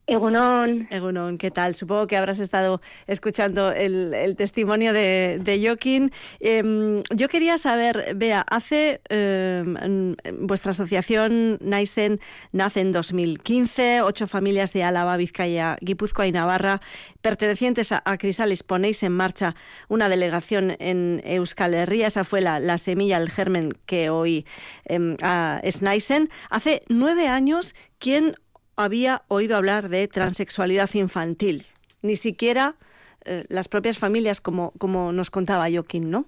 Egunon. 0.08 0.86
Egunon, 0.90 1.36
¿qué 1.36 1.50
tal? 1.50 1.74
Supongo 1.74 2.06
que 2.06 2.16
habrás 2.16 2.38
estado 2.38 2.80
escuchando 3.08 3.72
el, 3.72 4.36
testimonio 4.36 4.92
de, 4.92 5.60
Joaquín. 5.64 6.12
Em, 6.38 7.02
yo 7.12 7.28
quería 7.28 7.58
saber, 7.58 8.14
Bea, 8.14 8.42
hace 8.48 9.00
em, 9.08 10.14
vuestra 10.38 10.70
asociación 10.70 11.58
Naisen 11.60 12.20
nace 12.52 12.82
en 12.82 12.92
2015, 12.92 14.02
ocho 14.02 14.28
familias 14.28 14.72
de 14.72 14.84
Álava, 14.84 15.16
Vizcaya, 15.16 15.76
Guipúzcoa 15.80 16.28
y 16.28 16.32
Navarra, 16.32 16.80
pertenecientes 17.20 17.90
a, 17.90 18.02
Crisalis, 18.16 18.62
ponéis 18.62 19.02
en 19.02 19.10
marcha 19.10 19.56
una 19.88 20.08
delegación 20.08 20.76
en 20.78 21.20
Euskal 21.24 21.74
Herria. 21.74 22.06
Esa 22.06 22.22
fue 22.22 22.40
la, 22.40 22.78
semilla, 22.78 23.16
el 23.16 23.28
germen 23.28 23.72
que 23.86 24.08
hoy 24.10 24.46
em, 24.84 25.16
es 25.64 25.82
Naisen. 25.82 26.30
Hace 26.48 26.84
nueve 26.88 27.26
años, 27.26 27.74
¿quién 27.98 28.36
había 28.76 29.22
oído 29.28 29.56
hablar 29.56 29.88
de 29.88 30.06
transexualidad 30.08 30.90
infantil. 30.94 31.64
Ni 32.02 32.16
siquiera 32.16 32.76
eh, 33.24 33.44
las 33.48 33.68
propias 33.68 33.98
familias, 33.98 34.40
como, 34.40 34.72
como 34.78 35.12
nos 35.12 35.30
contaba 35.30 35.70
Joaquín, 35.70 36.10
¿no? 36.10 36.26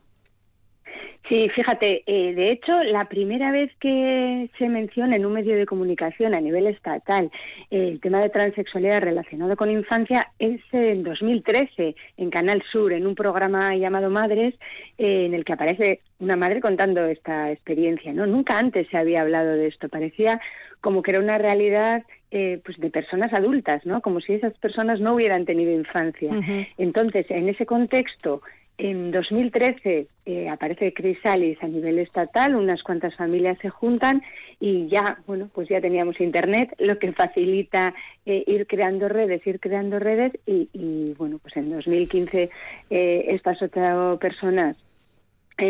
Sí, 1.28 1.46
fíjate, 1.54 2.04
eh, 2.06 2.34
de 2.34 2.50
hecho, 2.50 2.82
la 2.84 3.04
primera 3.04 3.52
vez 3.52 3.70
que 3.80 4.48
se 4.58 4.68
menciona 4.70 5.14
en 5.14 5.26
un 5.26 5.34
medio 5.34 5.56
de 5.56 5.66
comunicación 5.66 6.34
a 6.34 6.40
nivel 6.40 6.66
estatal 6.66 7.30
el 7.70 8.00
tema 8.00 8.22
de 8.22 8.30
transexualidad 8.30 9.02
relacionado 9.02 9.54
con 9.54 9.70
infancia 9.70 10.32
es 10.38 10.62
en 10.72 11.02
2013 11.02 11.94
en 12.16 12.30
Canal 12.30 12.62
Sur, 12.72 12.94
en 12.94 13.06
un 13.06 13.14
programa 13.14 13.76
llamado 13.76 14.08
Madres, 14.08 14.54
eh, 14.96 15.26
en 15.26 15.34
el 15.34 15.44
que 15.44 15.52
aparece 15.52 16.00
una 16.18 16.36
madre 16.36 16.62
contando 16.62 17.04
esta 17.04 17.52
experiencia. 17.52 18.14
No, 18.14 18.26
nunca 18.26 18.58
antes 18.58 18.88
se 18.88 18.96
había 18.96 19.20
hablado 19.20 19.52
de 19.52 19.66
esto. 19.66 19.90
Parecía 19.90 20.40
como 20.80 21.02
que 21.02 21.10
era 21.10 21.20
una 21.20 21.36
realidad 21.36 22.04
eh, 22.30 22.60
pues 22.64 22.78
de 22.78 22.90
personas 22.90 23.32
adultas, 23.32 23.84
¿no? 23.86 24.00
Como 24.00 24.20
si 24.20 24.34
esas 24.34 24.54
personas 24.54 25.00
no 25.00 25.14
hubieran 25.14 25.44
tenido 25.44 25.72
infancia. 25.72 26.30
Entonces, 26.76 27.26
en 27.30 27.48
ese 27.48 27.66
contexto, 27.66 28.42
en 28.78 29.10
2013 29.10 30.06
eh, 30.24 30.48
aparece 30.48 30.94
Crisalis 30.94 31.60
a 31.62 31.66
nivel 31.66 31.98
estatal, 31.98 32.54
unas 32.54 32.84
cuantas 32.84 33.16
familias 33.16 33.58
se 33.60 33.70
juntan 33.70 34.22
y 34.60 34.86
ya, 34.86 35.18
bueno, 35.26 35.50
pues 35.52 35.68
ya 35.68 35.80
teníamos 35.80 36.20
Internet, 36.20 36.74
lo 36.78 36.98
que 36.98 37.12
facilita 37.12 37.94
eh, 38.24 38.44
ir 38.46 38.68
creando 38.68 39.08
redes, 39.08 39.44
ir 39.46 39.58
creando 39.58 39.98
redes 39.98 40.32
y, 40.46 40.68
y 40.72 41.14
bueno, 41.18 41.38
pues 41.38 41.56
en 41.56 41.70
2015 41.70 42.50
eh, 42.90 43.24
estas 43.28 43.60
ocho 43.62 44.18
personas 44.20 44.76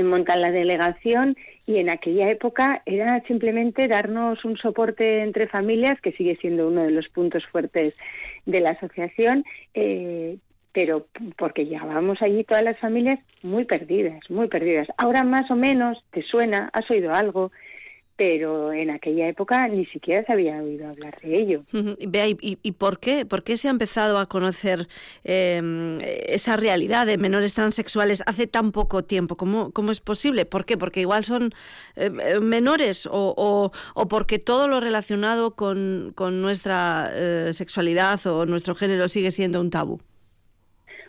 montan 0.04 0.40
la 0.40 0.50
delegación 0.50 1.36
y 1.66 1.78
en 1.78 1.90
aquella 1.90 2.30
época 2.30 2.82
era 2.86 3.22
simplemente 3.26 3.88
darnos 3.88 4.44
un 4.44 4.56
soporte 4.56 5.22
entre 5.22 5.48
familias, 5.48 6.00
que 6.00 6.12
sigue 6.12 6.36
siendo 6.36 6.68
uno 6.68 6.82
de 6.82 6.90
los 6.90 7.08
puntos 7.08 7.44
fuertes 7.46 7.96
de 8.46 8.60
la 8.60 8.70
asociación, 8.70 9.44
eh, 9.74 10.36
pero 10.72 11.06
porque 11.36 11.66
llegábamos 11.66 12.22
allí 12.22 12.44
todas 12.44 12.62
las 12.62 12.78
familias 12.78 13.18
muy 13.42 13.64
perdidas, 13.64 14.30
muy 14.30 14.48
perdidas. 14.48 14.88
Ahora 14.96 15.24
más 15.24 15.50
o 15.50 15.56
menos 15.56 16.04
te 16.10 16.22
suena, 16.22 16.70
has 16.72 16.90
oído 16.90 17.12
algo, 17.12 17.50
pero 18.18 18.72
en 18.72 18.90
aquella 18.90 19.28
época 19.28 19.68
ni 19.68 19.86
siquiera 19.86 20.24
se 20.26 20.32
había 20.32 20.60
oído 20.60 20.88
hablar 20.88 21.16
de 21.22 21.38
ello. 21.38 21.62
Vea, 22.04 22.26
¿y, 22.28 22.72
por 22.72 22.98
qué? 22.98 23.24
¿Por 23.24 23.44
qué 23.44 23.56
se 23.56 23.68
ha 23.68 23.70
empezado 23.70 24.18
a 24.18 24.26
conocer 24.26 24.88
em, 25.22 25.98
esa 26.00 26.56
realidad 26.56 27.06
de 27.06 27.16
menores 27.16 27.54
transexuales 27.54 28.24
hace 28.26 28.48
tan 28.48 28.72
poco 28.72 29.04
tiempo? 29.04 29.36
¿Cómo, 29.36 29.70
cómo 29.70 29.92
es 29.92 30.00
posible? 30.00 30.46
¿Por 30.46 30.64
qué? 30.64 30.76
¿Porque 30.76 31.00
igual 31.00 31.22
son 31.22 31.54
em, 31.94 32.18
em, 32.18 32.42
menores 32.42 33.06
o, 33.06 33.70
o, 33.94 34.08
porque 34.08 34.40
todo 34.40 34.66
lo 34.66 34.80
relacionado 34.80 35.54
con, 35.54 36.10
con 36.16 36.42
nuestra 36.42 37.10
eh, 37.12 37.52
sexualidad 37.52 38.26
o 38.26 38.46
nuestro 38.46 38.74
género 38.74 39.06
sigue 39.06 39.30
siendo 39.30 39.60
un 39.60 39.70
tabú? 39.70 40.00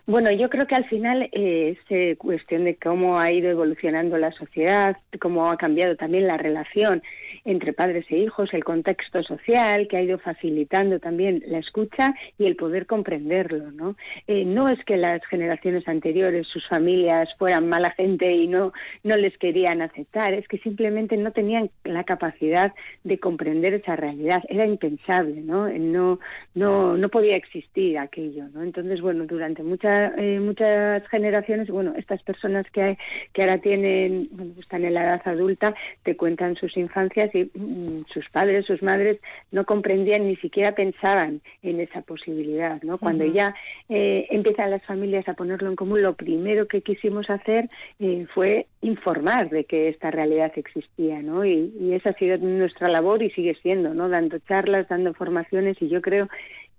Bueno, 0.06 0.30
yo 0.30 0.48
creo 0.48 0.66
que 0.66 0.74
al 0.74 0.86
final 0.86 1.28
eh, 1.32 1.76
es 1.76 1.78
eh, 1.90 2.16
cuestión 2.16 2.64
de 2.64 2.76
cómo 2.76 3.20
ha 3.20 3.30
ido 3.30 3.50
evolucionando 3.50 4.16
la 4.16 4.32
sociedad, 4.32 4.96
cómo 5.20 5.50
ha 5.50 5.56
cambiado 5.56 5.96
también 5.96 6.26
la 6.26 6.36
relación 6.36 7.02
entre 7.44 7.72
padres 7.72 8.06
e 8.10 8.18
hijos, 8.18 8.52
el 8.52 8.64
contexto 8.64 9.22
social 9.22 9.88
que 9.88 9.96
ha 9.96 10.02
ido 10.02 10.18
facilitando 10.18 10.98
también 10.98 11.42
la 11.46 11.58
escucha 11.58 12.14
y 12.38 12.46
el 12.46 12.56
poder 12.56 12.86
comprenderlo. 12.86 13.70
No, 13.72 13.96
eh, 14.26 14.44
no 14.44 14.68
es 14.68 14.82
que 14.84 14.96
las 14.96 15.24
generaciones 15.26 15.86
anteriores, 15.86 16.46
sus 16.48 16.66
familias 16.66 17.28
fueran 17.38 17.68
mala 17.68 17.90
gente 17.90 18.32
y 18.32 18.46
no, 18.48 18.72
no 19.04 19.16
les 19.16 19.36
querían 19.38 19.82
aceptar, 19.82 20.34
es 20.34 20.48
que 20.48 20.58
simplemente 20.58 21.16
no 21.16 21.32
tenían 21.32 21.70
la 21.84 22.04
capacidad 22.04 22.72
de 23.04 23.18
comprender 23.18 23.74
esa 23.74 23.96
realidad. 23.96 24.42
Era 24.48 24.66
impensable, 24.66 25.40
¿no? 25.42 25.68
No, 25.68 26.18
no, 26.54 26.96
no 26.96 27.08
podía 27.08 27.36
existir 27.36 27.98
aquello. 27.98 28.44
¿no? 28.52 28.62
Entonces, 28.62 29.00
bueno, 29.00 29.26
durante 29.26 29.62
muchas 29.62 29.89
eh, 30.16 30.40
muchas 30.40 31.06
generaciones, 31.08 31.68
bueno, 31.68 31.94
estas 31.96 32.22
personas 32.22 32.66
que, 32.70 32.98
que 33.32 33.42
ahora 33.42 33.58
tienen, 33.58 34.28
están 34.58 34.84
en 34.84 34.94
la 34.94 35.04
edad 35.04 35.22
adulta, 35.24 35.74
te 36.02 36.16
cuentan 36.16 36.56
sus 36.56 36.76
infancias 36.76 37.34
y 37.34 37.50
mm, 37.54 38.04
sus 38.12 38.28
padres, 38.30 38.66
sus 38.66 38.82
madres 38.82 39.18
no 39.50 39.64
comprendían 39.64 40.26
ni 40.26 40.36
siquiera 40.36 40.72
pensaban 40.72 41.40
en 41.62 41.80
esa 41.80 42.02
posibilidad, 42.02 42.82
¿no? 42.82 42.98
Cuando 42.98 43.24
ya 43.24 43.54
eh, 43.88 44.26
empiezan 44.30 44.70
las 44.70 44.84
familias 44.84 45.28
a 45.28 45.34
ponerlo 45.34 45.68
en 45.68 45.76
común, 45.76 46.02
lo 46.02 46.14
primero 46.14 46.66
que 46.68 46.82
quisimos 46.82 47.30
hacer 47.30 47.68
eh, 47.98 48.26
fue 48.34 48.66
informar 48.82 49.50
de 49.50 49.64
que 49.64 49.88
esta 49.88 50.10
realidad 50.10 50.52
existía, 50.56 51.22
¿no? 51.22 51.44
Y, 51.44 51.72
y 51.80 51.94
esa 51.94 52.10
ha 52.10 52.14
sido 52.14 52.38
nuestra 52.38 52.88
labor 52.88 53.22
y 53.22 53.30
sigue 53.30 53.54
siendo, 53.62 53.94
¿no? 53.94 54.08
Dando 54.08 54.38
charlas, 54.40 54.88
dando 54.88 55.14
formaciones 55.14 55.76
y 55.80 55.88
yo 55.88 56.00
creo 56.00 56.28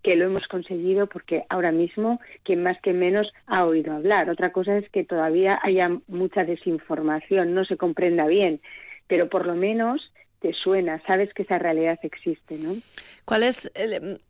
que 0.04 0.16
lo 0.16 0.26
hemos 0.26 0.48
conseguido 0.48 1.08
porque 1.08 1.44
ahora 1.50 1.72
mismo 1.72 2.20
quien 2.44 2.64
más 2.64 2.80
que 2.82 2.94
menos 2.94 3.32
ha 3.46 3.66
oído 3.66 3.94
hablar. 3.94 4.30
Otra 4.30 4.52
cosa 4.52 4.78
es 4.78 4.90
que 4.90 5.04
todavía 5.04 5.60
haya 5.64 5.90
mucha 6.08 6.44
desinformación, 6.44 7.54
no 7.54 7.66
se 7.66 7.78
comprenda 7.78 8.26
bien, 8.28 8.62
pero 9.08 9.30
por 9.30 9.46
lo 9.46 9.56
menos 9.56 10.12
te 10.42 10.54
suena, 10.54 11.00
sabes 11.06 11.32
que 11.36 11.44
esa 11.44 11.60
realidad 11.60 12.00
existe, 12.02 12.58
¿no? 12.58 12.74
¿Cuál 13.26 13.44
es 13.44 13.72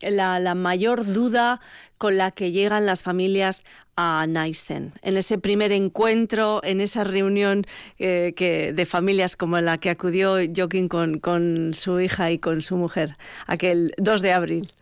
la, 0.02 0.56
mayor 0.56 1.06
duda 1.06 1.62
con 1.98 2.18
la 2.18 2.32
que 2.32 2.52
llegan 2.52 2.86
las 2.86 3.02
familias 3.02 3.64
a 3.96 4.26
Naisen? 4.28 4.92
En 5.04 5.16
ese 5.16 5.38
primer 5.38 5.72
encuentro, 5.72 6.60
en 6.66 6.82
esa 6.82 7.06
reunión 7.06 7.66
eh, 7.98 8.34
que, 8.36 8.74
de 8.74 8.86
familias 8.86 9.38
como 9.38 9.60
la 9.62 9.78
que 9.78 9.90
acudió 9.90 10.36
Joaquín 10.54 10.90
con, 10.90 11.20
con 11.20 11.74
su 11.74 12.02
hija 12.02 12.30
y 12.30 12.40
con 12.40 12.62
su 12.62 12.76
mujer, 12.76 13.16
aquel 13.48 13.94
2 13.98 14.22
de 14.22 14.34
abril. 14.34 14.74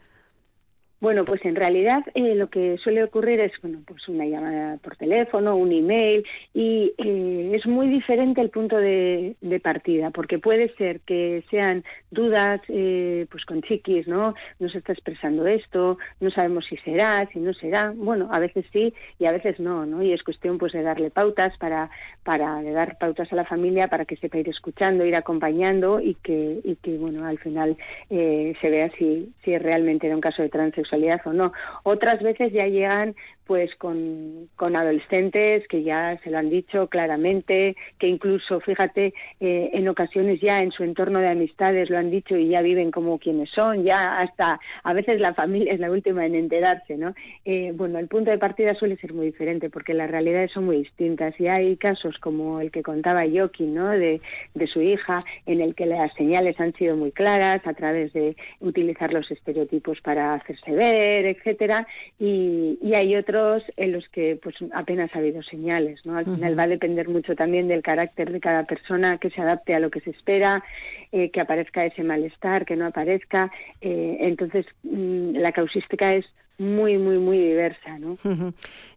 Bueno, 1.01 1.23
pues 1.23 1.45
en 1.45 1.55
realidad 1.55 2.03
eh, 2.13 2.35
lo 2.35 2.49
que 2.49 2.77
suele 2.77 3.01
ocurrir 3.05 3.39
es 3.39 3.53
bueno, 3.61 3.79
pues 3.87 4.09
una 4.09 4.25
llamada 4.25 4.75
por 4.83 4.97
teléfono, 4.97 5.55
un 5.55 5.71
email 5.71 6.25
y 6.53 6.91
eh, 6.97 7.51
es 7.53 7.65
muy 7.65 7.87
diferente 7.87 8.41
el 8.41 8.49
punto 8.49 8.75
de, 8.75 9.37
partida 9.63 10.09
porque 10.09 10.39
puede 10.39 10.73
ser 10.75 10.99
que 11.01 11.43
sean 11.49 11.83
dudas, 12.11 12.61
eh, 12.67 13.27
pues 13.31 13.45
con 13.45 13.61
chiquis, 13.61 14.07
¿no? 14.07 14.35
No 14.59 14.69
se 14.69 14.79
está 14.79 14.91
expresando 14.91 15.47
esto, 15.47 15.97
no 16.19 16.31
sabemos 16.31 16.65
si 16.65 16.75
será, 16.77 17.27
si 17.31 17.39
no 17.39 17.53
será. 17.53 17.93
Bueno, 17.95 18.27
a 18.31 18.39
veces 18.39 18.65
sí 18.73 18.93
y 19.19 19.25
a 19.25 19.31
veces 19.31 19.59
no, 19.59 19.85
¿no? 19.85 20.01
Y 20.03 20.11
es 20.11 20.23
cuestión 20.23 20.57
pues 20.57 20.73
de 20.73 20.81
darle 20.81 21.11
pautas 21.11 21.57
para 21.57 21.89
para 22.23 22.61
dar 22.61 22.97
pautas 22.97 23.31
a 23.31 23.35
la 23.35 23.45
familia 23.45 23.87
para 23.87 24.03
que 24.03 24.17
sepa 24.17 24.37
ir 24.37 24.49
escuchando, 24.49 25.05
ir 25.05 25.15
acompañando 25.15 26.01
y 26.01 26.15
que 26.15 26.59
y 26.63 26.75
que 26.75 26.97
bueno 26.97 27.25
al 27.25 27.39
final 27.39 27.77
se 28.09 28.69
vea 28.69 28.91
si 28.97 29.31
si 29.45 29.57
realmente 29.57 30.07
era 30.07 30.15
un 30.15 30.21
caso 30.21 30.41
de 30.41 30.49
transexualidad 30.49 30.88
o 31.25 31.33
no. 31.33 31.53
Otras 31.83 32.21
veces 32.21 32.51
ya 32.51 32.67
llegan 32.67 33.15
pues 33.49 33.75
con, 33.77 34.47
con, 34.55 34.75
adolescentes 34.75 35.67
que 35.67 35.81
ya 35.81 36.19
se 36.23 36.29
lo 36.29 36.37
han 36.37 36.51
dicho 36.51 36.87
claramente, 36.87 37.75
que 37.97 38.05
incluso, 38.05 38.59
fíjate, 38.59 39.15
eh, 39.39 39.71
en 39.73 39.87
ocasiones 39.87 40.39
ya 40.39 40.59
en 40.59 40.71
su 40.71 40.83
entorno 40.83 41.17
de 41.17 41.29
amistades 41.29 41.89
lo 41.89 41.97
han 41.97 42.11
dicho 42.11 42.37
y 42.37 42.49
ya 42.49 42.61
viven 42.61 42.91
como 42.91 43.17
quienes 43.17 43.49
son, 43.49 43.83
ya 43.83 44.17
hasta 44.17 44.59
a 44.83 44.93
veces 44.93 45.19
la 45.19 45.33
familia 45.33 45.73
es 45.73 45.79
la 45.79 45.89
última 45.89 46.27
en 46.27 46.35
enterarse, 46.35 46.95
¿no? 46.95 47.15
Eh, 47.43 47.71
bueno, 47.73 47.97
el 47.97 48.07
punto 48.07 48.29
de 48.29 48.37
partida 48.37 48.75
suele 48.75 48.97
ser 48.97 49.13
muy 49.15 49.25
diferente 49.25 49.71
porque 49.71 49.95
las 49.95 50.11
realidades 50.11 50.51
son 50.51 50.65
muy 50.65 50.77
distintas 50.77 51.33
y 51.39 51.47
hay 51.47 51.75
casos 51.75 52.19
como 52.19 52.61
el 52.61 52.69
que 52.69 52.83
contaba 52.83 53.25
Yoki, 53.25 53.63
¿no? 53.63 53.89
De, 53.89 54.21
de 54.53 54.67
su 54.67 54.79
hija, 54.79 55.21
en 55.47 55.61
el 55.61 55.73
que 55.73 55.87
las 55.87 56.13
señales 56.13 56.59
han 56.59 56.75
sido 56.75 56.95
muy 56.95 57.11
claras 57.11 57.65
a 57.65 57.73
través 57.73 58.13
de 58.13 58.35
utilizar 58.59 59.11
los 59.11 59.31
estereotipos 59.31 60.01
para 60.01 60.35
hacerse 60.35 60.75
ver, 60.79 61.25
etcétera, 61.25 61.87
y, 62.19 62.77
hay 62.93 63.15
otros 63.15 63.63
en 63.77 63.91
los 63.93 64.09
que 64.09 64.39
pues 64.41 64.55
apenas 64.73 65.13
ha 65.13 65.19
habido 65.19 65.43
señales, 65.43 66.05
¿no? 66.05 66.17
Al 66.17 66.25
final 66.25 66.57
va 66.57 66.63
a 66.63 66.67
depender 66.67 67.07
mucho 67.07 67.35
también 67.35 67.67
del 67.67 67.83
carácter 67.83 68.31
de 68.31 68.39
cada 68.39 68.63
persona, 68.63 69.19
que 69.19 69.29
se 69.29 69.41
adapte 69.41 69.75
a 69.75 69.79
lo 69.79 69.91
que 69.91 70.01
se 70.01 70.09
espera, 70.09 70.63
eh, 71.11 71.29
que 71.29 71.39
aparezca 71.39 71.85
ese 71.85 72.03
malestar, 72.03 72.65
que 72.65 72.75
no 72.75 72.87
aparezca, 72.87 73.51
eh, 73.81 74.17
entonces 74.21 74.65
mm, 74.83 75.35
la 75.35 75.51
causística 75.51 76.13
es 76.13 76.25
muy, 76.59 76.97
muy, 76.97 77.17
muy 77.17 77.37
diversa, 77.37 77.97
¿no? 77.99 78.17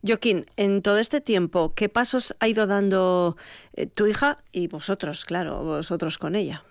Joaquín, 0.02 0.46
en 0.56 0.82
todo 0.82 0.98
este 0.98 1.20
tiempo, 1.20 1.74
¿qué 1.74 1.88
pasos 1.88 2.34
ha 2.40 2.48
ido 2.48 2.66
dando 2.66 3.36
eh, 3.74 3.86
tu 3.86 4.06
hija 4.06 4.38
y 4.50 4.66
vosotros, 4.66 5.24
claro, 5.24 5.62
vosotros 5.62 6.18
con 6.18 6.34
ella? 6.34 6.64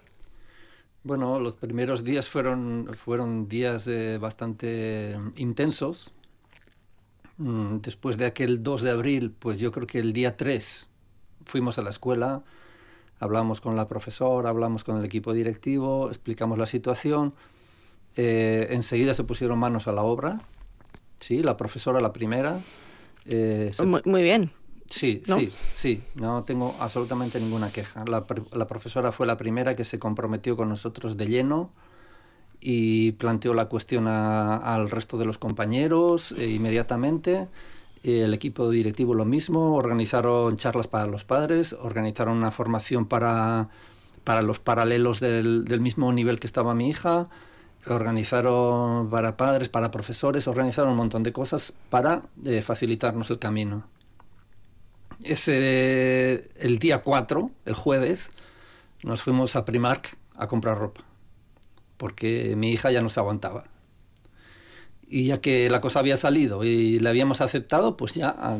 Bueno, 1.03 1.39
los 1.39 1.55
primeros 1.55 2.03
días 2.03 2.29
fueron, 2.29 2.91
fueron 2.95 3.47
días 3.47 3.87
eh, 3.87 4.17
bastante 4.19 5.17
intensos. 5.35 6.11
Mm, 7.37 7.77
después 7.77 8.17
de 8.17 8.27
aquel 8.27 8.61
2 8.61 8.83
de 8.83 8.91
abril, 8.91 9.31
pues 9.37 9.59
yo 9.59 9.71
creo 9.71 9.87
que 9.87 9.97
el 9.97 10.13
día 10.13 10.37
3 10.37 10.87
fuimos 11.45 11.79
a 11.79 11.81
la 11.81 11.89
escuela, 11.89 12.43
hablamos 13.19 13.61
con 13.61 13.75
la 13.75 13.87
profesora, 13.87 14.49
hablamos 14.49 14.83
con 14.83 14.97
el 14.97 15.05
equipo 15.05 15.33
directivo, 15.33 16.07
explicamos 16.09 16.59
la 16.59 16.67
situación. 16.67 17.33
Eh, 18.15 18.67
enseguida 18.71 19.13
se 19.13 19.23
pusieron 19.23 19.57
manos 19.57 19.87
a 19.87 19.93
la 19.93 20.03
obra. 20.03 20.41
Sí, 21.19 21.41
la 21.41 21.57
profesora 21.57 21.99
la 21.99 22.13
primera. 22.13 22.59
Eh, 23.25 23.71
muy, 24.05 24.21
bien. 24.21 24.51
Sí, 24.91 25.23
sí, 25.25 25.51
sí, 25.73 26.03
no 26.15 26.43
tengo 26.43 26.75
absolutamente 26.79 27.39
ninguna 27.39 27.71
queja. 27.71 28.03
La, 28.05 28.25
profesora 28.67 29.13
fue 29.13 29.25
la 29.25 29.37
primera 29.37 29.73
que 29.75 29.85
se 29.85 29.99
comprometió 29.99 30.57
con 30.57 30.67
nosotros 30.67 31.15
de 31.15 31.27
lleno 31.27 31.71
y 32.59 33.13
planteó 33.13 33.53
la 33.53 33.65
cuestión 33.65 34.07
al 34.07 34.89
resto 34.89 35.17
de 35.17 35.25
los 35.25 35.37
compañeros 35.37 36.33
eh, 36.33 36.49
inmediatamente. 36.49 37.47
El 38.03 38.33
equipo 38.33 38.69
directivo 38.69 39.15
lo 39.15 39.23
mismo, 39.23 39.75
organizaron 39.75 40.57
charlas 40.57 40.87
para 40.87 41.05
los 41.05 41.23
padres, 41.23 41.73
organizaron 41.73 42.37
una 42.37 42.51
formación 42.51 43.05
para, 43.05 43.69
para 44.25 44.41
los 44.41 44.59
paralelos 44.59 45.21
del, 45.21 45.63
del 45.63 45.79
mismo 45.79 46.11
nivel 46.11 46.39
que 46.39 46.47
estaba 46.47 46.73
mi 46.73 46.89
hija, 46.89 47.29
organizaron 47.87 49.09
para 49.09 49.37
padres, 49.37 49.69
para 49.69 49.89
profesores, 49.89 50.47
organizaron 50.49 50.91
un 50.91 50.97
montón 50.97 51.23
de 51.23 51.31
cosas 51.31 51.73
para 51.89 52.23
eh, 52.43 52.61
facilitarnos 52.61 53.29
el 53.29 53.39
camino 53.39 53.85
ese, 55.23 56.49
el 56.59 56.79
día 56.79 57.01
4, 57.01 57.51
el 57.65 57.73
jueves, 57.73 58.31
nos 59.03 59.21
fuimos 59.21 59.55
a 59.55 59.65
Primark 59.65 60.17
a 60.35 60.47
comprar 60.47 60.77
ropa, 60.77 61.01
porque 61.97 62.55
mi 62.55 62.71
hija 62.71 62.91
ya 62.91 63.01
no 63.01 63.09
se 63.09 63.19
aguantaba. 63.19 63.65
Y 65.07 65.25
ya 65.27 65.41
que 65.41 65.69
la 65.69 65.81
cosa 65.81 65.99
había 65.99 66.17
salido 66.17 66.63
y 66.63 66.99
la 66.99 67.09
habíamos 67.09 67.41
aceptado, 67.41 67.97
pues 67.97 68.13
ya 68.13 68.33
ah, 68.37 68.57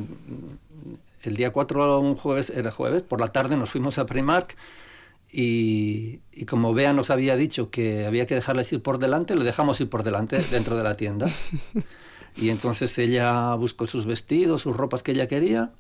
el 1.24 1.36
día 1.36 1.52
4, 1.52 2.00
un 2.00 2.16
jueves, 2.16 2.50
era 2.50 2.72
jueves, 2.72 3.04
por 3.04 3.22
la 3.22 3.28
tarde 3.30 3.56
nos 3.56 3.70
fuimos 3.70 3.98
a 3.98 4.06
Primark 4.06 4.56
y, 5.32 6.20
y, 6.34 6.46
como 6.46 6.74
Bea 6.74 6.92
nos 6.92 7.10
había 7.10 7.38
dicho 7.38 7.70
que 7.70 8.06
había 8.06 8.28
que 8.28 8.36
dejarles 8.36 8.74
ir 8.74 8.82
por 8.82 9.00
delante, 9.00 9.36
le 9.36 9.46
dejamos 9.46 9.80
ir 9.80 9.90
por 9.90 10.04
delante 10.04 10.40
dentro 10.52 10.76
de 10.76 10.84
la 10.84 10.98
tienda. 10.98 11.28
Y 12.38 12.50
entonces 12.50 12.98
ella 12.98 13.54
buscó 13.56 13.88
sus 13.88 14.06
vestidos, 14.06 14.62
sus 14.62 14.76
ropas 14.76 15.04
que 15.04 15.12
ella 15.12 15.28
quería 15.28 15.74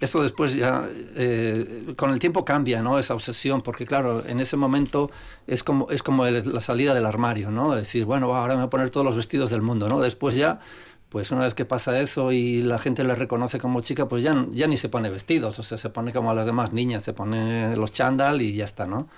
esto 0.00 0.22
después 0.22 0.54
ya 0.54 0.88
eh, 1.14 1.94
con 1.96 2.10
el 2.10 2.18
tiempo 2.18 2.44
cambia, 2.44 2.82
¿no? 2.82 2.98
Esa 2.98 3.14
obsesión, 3.14 3.62
porque 3.62 3.86
claro, 3.86 4.24
en 4.26 4.40
ese 4.40 4.56
momento 4.56 5.10
es 5.46 5.62
como, 5.62 5.90
es 5.90 6.02
como 6.02 6.24
la 6.26 6.60
salida 6.60 6.92
del 6.92 7.06
armario, 7.06 7.50
¿no? 7.50 7.74
Decir, 7.74 8.04
bueno, 8.04 8.34
ahora 8.34 8.54
me 8.54 8.60
voy 8.60 8.66
a 8.66 8.70
poner 8.70 8.90
todos 8.90 9.06
los 9.06 9.16
vestidos 9.16 9.50
del 9.50 9.62
mundo, 9.62 9.88
¿no? 9.88 10.00
Después 10.00 10.34
ya, 10.34 10.60
pues 11.08 11.30
una 11.30 11.44
vez 11.44 11.54
que 11.54 11.64
pasa 11.64 11.98
eso 11.98 12.32
y 12.32 12.60
la 12.62 12.78
gente 12.78 13.04
le 13.04 13.14
reconoce 13.14 13.58
como 13.58 13.80
chica, 13.80 14.06
pues 14.06 14.22
ya, 14.22 14.46
ya 14.50 14.66
ni 14.66 14.76
se 14.76 14.88
pone 14.90 15.08
vestidos, 15.08 15.58
o 15.58 15.62
sea, 15.62 15.78
se 15.78 15.88
pone 15.88 16.12
como 16.12 16.30
a 16.30 16.34
las 16.34 16.44
demás 16.44 16.72
niñas, 16.72 17.02
se 17.02 17.14
pone 17.14 17.74
los 17.76 17.90
chándal 17.92 18.42
y 18.42 18.52
ya 18.54 18.64
está, 18.64 18.86
¿no? 18.86 19.08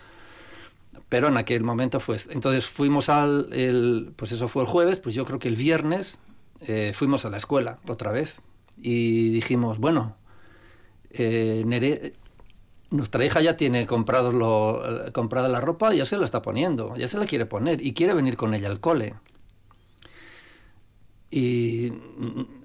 Pero 1.09 1.29
en 1.29 1.39
aquel 1.39 1.65
momento 1.65 2.01
fue... 2.01 2.19
Entonces 2.31 2.67
fuimos 2.67 3.09
al... 3.09 3.49
El, 3.53 4.13
pues 4.15 4.31
eso 4.33 4.47
fue 4.47 4.63
el 4.63 4.69
jueves, 4.69 4.99
pues 4.99 5.15
yo 5.15 5.25
creo 5.25 5.39
que 5.39 5.49
el 5.49 5.57
viernes 5.57 6.19
eh, 6.61 6.93
fuimos 6.95 7.25
a 7.25 7.31
la 7.31 7.39
escuela 7.39 7.79
otra 7.89 8.13
vez 8.13 8.43
y 8.77 9.31
dijimos, 9.31 9.79
bueno, 9.79 10.17
eh, 11.11 12.13
nuestra 12.91 13.25
hija 13.25 13.41
ya 13.41 13.57
tiene 13.57 13.87
comprado 13.87 14.33
lo, 14.33 14.83
comprada 15.13 15.49
la 15.49 15.61
ropa, 15.61 15.93
ya 15.95 16.07
se 16.07 16.17
la 16.17 16.25
está 16.25 16.43
poniendo, 16.43 16.95
ya 16.97 17.09
se 17.09 17.19
la 17.19 17.27
quiere 17.27 17.47
poner 17.47 17.85
y 17.85 17.93
quiere 17.95 18.15
venir 18.15 18.37
con 18.37 18.55
ella 18.55 18.69
al 18.69 18.81
cole. 18.81 19.15
Y 21.31 21.93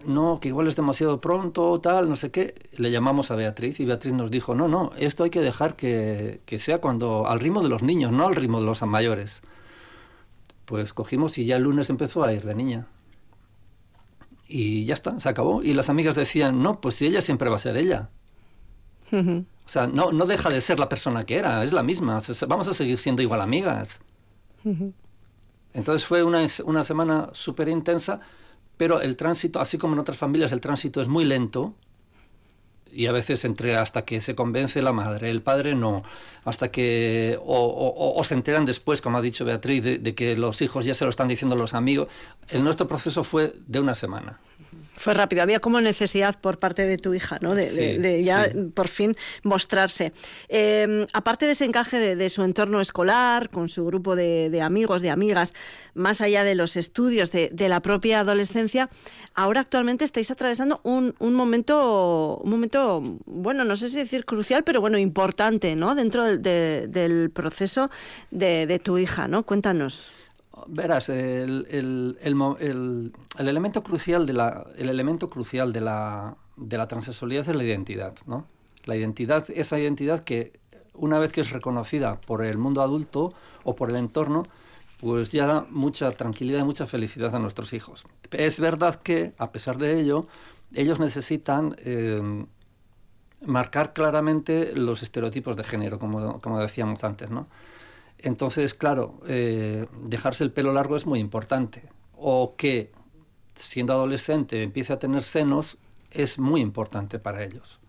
no, 0.05 0.39
que 0.39 0.47
igual 0.47 0.67
es 0.67 0.77
demasiado 0.77 1.19
pronto, 1.19 1.81
tal, 1.81 2.07
no 2.09 2.15
sé 2.15 2.31
qué. 2.31 2.55
Le 2.77 2.91
llamamos 2.91 3.29
a 3.29 3.35
Beatriz 3.35 3.79
y 3.81 3.85
Beatriz 3.85 4.13
nos 4.13 4.31
dijo, 4.31 4.55
no, 4.55 4.69
no, 4.69 4.91
esto 4.97 5.25
hay 5.25 5.29
que 5.29 5.41
dejar 5.41 5.75
que, 5.75 6.41
que 6.45 6.57
sea 6.57 6.79
cuando 6.79 7.27
al 7.27 7.41
ritmo 7.41 7.61
de 7.61 7.67
los 7.69 7.83
niños, 7.83 8.13
no 8.13 8.25
al 8.25 8.35
ritmo 8.35 8.59
de 8.59 8.65
los 8.65 8.81
mayores. 8.83 9.41
Pues 10.65 10.93
cogimos 10.93 11.37
y 11.37 11.45
ya 11.45 11.57
el 11.57 11.63
lunes 11.63 11.89
empezó 11.89 12.23
a 12.23 12.31
ir 12.33 12.43
de 12.43 12.55
niña. 12.55 12.87
Y 14.47 14.85
ya 14.85 14.93
está, 14.93 15.19
se 15.19 15.27
acabó. 15.27 15.61
Y 15.61 15.73
las 15.73 15.89
amigas 15.89 16.15
decían, 16.15 16.63
no, 16.63 16.79
pues 16.79 16.95
si 16.95 17.05
ella 17.05 17.21
siempre 17.21 17.49
va 17.49 17.57
a 17.57 17.59
ser 17.59 17.75
ella. 17.75 18.09
O 19.13 19.69
sea, 19.69 19.87
no, 19.87 20.11
no 20.11 20.25
deja 20.25 20.49
de 20.49 20.59
ser 20.59 20.79
la 20.79 20.89
persona 20.89 21.25
que 21.25 21.35
era, 21.35 21.63
es 21.63 21.71
la 21.71 21.83
misma. 21.83 22.19
Vamos 22.47 22.67
a 22.67 22.73
seguir 22.73 22.97
siendo 22.97 23.21
igual 23.21 23.41
amigas. 23.41 24.01
Entonces 25.73 26.05
fue 26.05 26.23
una, 26.23 26.45
una 26.65 26.83
semana 26.83 27.29
súper 27.33 27.69
intensa, 27.69 28.19
pero 28.77 29.01
el 29.01 29.15
tránsito, 29.15 29.59
así 29.59 29.77
como 29.77 29.93
en 29.93 29.99
otras 29.99 30.17
familias, 30.17 30.51
el 30.51 30.61
tránsito 30.61 31.01
es 31.01 31.07
muy 31.07 31.25
lento. 31.25 31.75
Y 32.91 33.07
a 33.07 33.11
veces 33.11 33.43
entre 33.43 33.75
hasta 33.75 34.05
que 34.05 34.21
se 34.21 34.35
convence 34.35 34.79
la 34.83 34.93
madre, 34.93 35.31
el 35.31 35.41
padre 35.41 35.73
no, 35.73 36.03
hasta 36.45 36.69
que 36.69 37.39
o, 37.43 38.21
se 38.23 38.35
enteran 38.35 38.65
después, 38.65 39.01
como 39.01 39.17
ha 39.17 39.21
dicho 39.21 39.45
Beatriz, 39.45 39.83
de, 39.83 40.13
que 40.13 40.37
los 40.37 40.61
hijos 40.61 40.85
ya 40.85 40.93
se 40.93 41.03
lo 41.03 41.09
están 41.09 41.27
diciendo 41.27 41.55
los 41.55 41.73
amigos. 41.73 42.07
El 42.49 42.63
nuestro 42.63 42.87
proceso 42.87 43.23
fue 43.23 43.55
de 43.65 43.79
una 43.79 43.95
semana. 43.95 44.39
Fue 45.03 45.13
rápido, 45.13 45.43
había 45.43 45.59
como 45.59 45.81
necesidad 45.81 46.39
por 46.39 46.59
parte 46.59 46.87
de 46.87 46.97
tu 46.97 47.13
hija, 47.13 47.37
¿no? 47.41 47.53
De, 47.53 48.23
ya 48.23 48.49
por 48.73 48.87
fin 48.87 49.17
mostrarse. 49.43 50.13
Em, 50.47 51.05
aparte 51.11 51.45
de 51.45 51.51
ese 51.51 51.65
encaje 51.65 52.15
de, 52.15 52.29
su 52.29 52.41
entorno 52.41 52.79
escolar, 52.79 53.49
con 53.49 53.67
su 53.67 53.85
grupo 53.85 54.15
de, 54.15 54.61
amigos, 54.61 55.01
de 55.01 55.09
amigas, 55.09 55.53
más 55.93 56.21
allá 56.21 56.45
de 56.45 56.55
los 56.55 56.77
estudios 56.77 57.33
de, 57.33 57.51
la 57.67 57.81
propia 57.81 58.21
adolescencia, 58.21 58.89
ahora 59.35 59.59
actualmente 59.59 60.05
estáis 60.05 60.31
atravesando 60.31 60.79
un, 60.83 61.13
momento, 61.19 62.37
un 62.37 62.49
momento, 62.49 63.01
bueno, 63.25 63.65
no 63.65 63.75
sé 63.75 63.89
si 63.89 63.97
decir 63.97 64.23
crucial, 64.23 64.63
pero 64.63 64.79
bueno, 64.79 64.97
importante, 64.97 65.75
¿no? 65.75 65.95
Dentro 65.95 66.37
del 66.37 67.29
proceso 67.31 67.91
de, 68.31 68.79
tu 68.81 68.97
hija, 68.97 69.27
¿no? 69.27 69.43
Cuéntanos. 69.43 70.13
Verás, 70.67 71.09
el, 71.09 71.67
el, 71.69 72.17
el, 72.21 73.13
el, 73.37 73.47
elemento 73.47 73.83
crucial 73.83 74.25
de 74.25 74.33
la, 74.33 74.65
el 74.77 74.89
elemento 74.89 75.29
crucial 75.29 75.73
de 75.73 75.81
la, 75.81 76.37
de 76.55 76.77
la 76.77 76.87
transexualidad 76.87 77.47
es 77.49 77.55
la 77.55 77.63
identidad, 77.63 78.15
¿no? 78.25 78.45
La 78.85 78.95
identidad, 78.95 79.45
esa 79.49 79.79
identidad 79.79 80.23
que 80.23 80.59
una 80.93 81.19
vez 81.19 81.31
que 81.31 81.41
es 81.41 81.51
reconocida 81.51 82.19
por 82.21 82.43
el 82.43 82.57
mundo 82.57 82.81
adulto 82.81 83.33
o 83.63 83.75
por 83.75 83.89
el 83.89 83.95
entorno, 83.95 84.45
pues 84.99 85.31
ya 85.31 85.45
da 85.45 85.65
mucha 85.69 86.11
tranquilidad 86.11 86.61
y 86.61 86.63
mucha 86.63 86.85
felicidad 86.85 87.33
a 87.35 87.39
nuestros 87.39 87.73
hijos. 87.73 88.05
Es 88.31 88.59
verdad 88.59 88.95
que, 88.95 89.33
a 89.37 89.51
pesar 89.51 89.77
de 89.77 89.99
ello, 89.99 90.27
ellos 90.73 90.99
necesitan 90.99 91.75
eh, 91.79 92.45
marcar 93.45 93.93
claramente 93.93 94.73
los 94.75 95.03
estereotipos 95.03 95.55
de 95.55 95.63
género, 95.63 95.99
como, 95.99 96.39
como 96.41 96.59
decíamos 96.59 97.03
antes, 97.03 97.29
¿no? 97.29 97.47
Entonces, 98.23 98.73
claro, 98.73 99.19
eh, 99.27 99.85
dejarse 100.01 100.45
el 100.45 100.51
pelo 100.51 100.71
largo 100.71 100.95
es 100.95 101.05
muy 101.05 101.19
importante. 101.19 101.83
O 102.15 102.55
que, 102.55 102.91
siendo 103.53 103.91
adolescente, 103.91 104.63
empiece 104.63 104.93
a 104.93 104.99
tener 104.99 105.23
senos 105.23 105.77
es 106.09 106.39
muy 106.39 106.61
importante 106.61 107.19
para 107.19 107.43
ellos. 107.43 107.79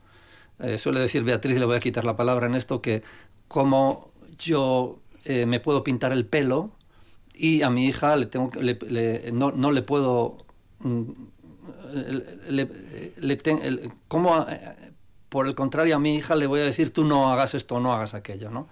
Eh, 0.59 0.77
suele 0.77 0.99
decir 0.99 1.23
Beatriz, 1.23 1.59
le 1.59 1.66
voy 1.66 1.77
a 1.77 1.81
quitar 1.81 2.05
la 2.05 2.16
palabra 2.16 2.47
en 2.47 2.57
esto, 2.57 2.83
que 2.83 3.05
como 3.47 4.11
yo 4.37 4.99
eh, 5.25 5.47
me 5.47 5.61
puedo 5.61 5.85
pintar 5.85 6.12
el 6.12 6.27
pelo 6.27 6.73
y 7.33 7.62
a 7.62 7.70
mi 7.70 7.87
hija 7.87 8.16
le 8.16 8.27
tengo, 8.27 8.51
no, 9.33 9.53
no, 9.53 9.73
le 9.73 9.83
puedo... 9.83 10.38
Mm, 10.81 11.11
le, 12.49 13.38
como, 14.09 14.47
por 15.29 15.47
el 15.47 15.55
contrario, 15.55 15.94
a 15.94 15.99
mi 16.01 16.16
hija 16.16 16.35
le 16.35 16.49
voy 16.49 16.61
a 16.61 16.64
decir 16.64 16.92
tú 16.92 17.05
no 17.05 17.33
hagas 17.33 17.55
esto 17.55 17.79
no 17.79 17.94
hagas 17.94 18.14
aquello, 18.14 18.51
¿no? 18.51 18.68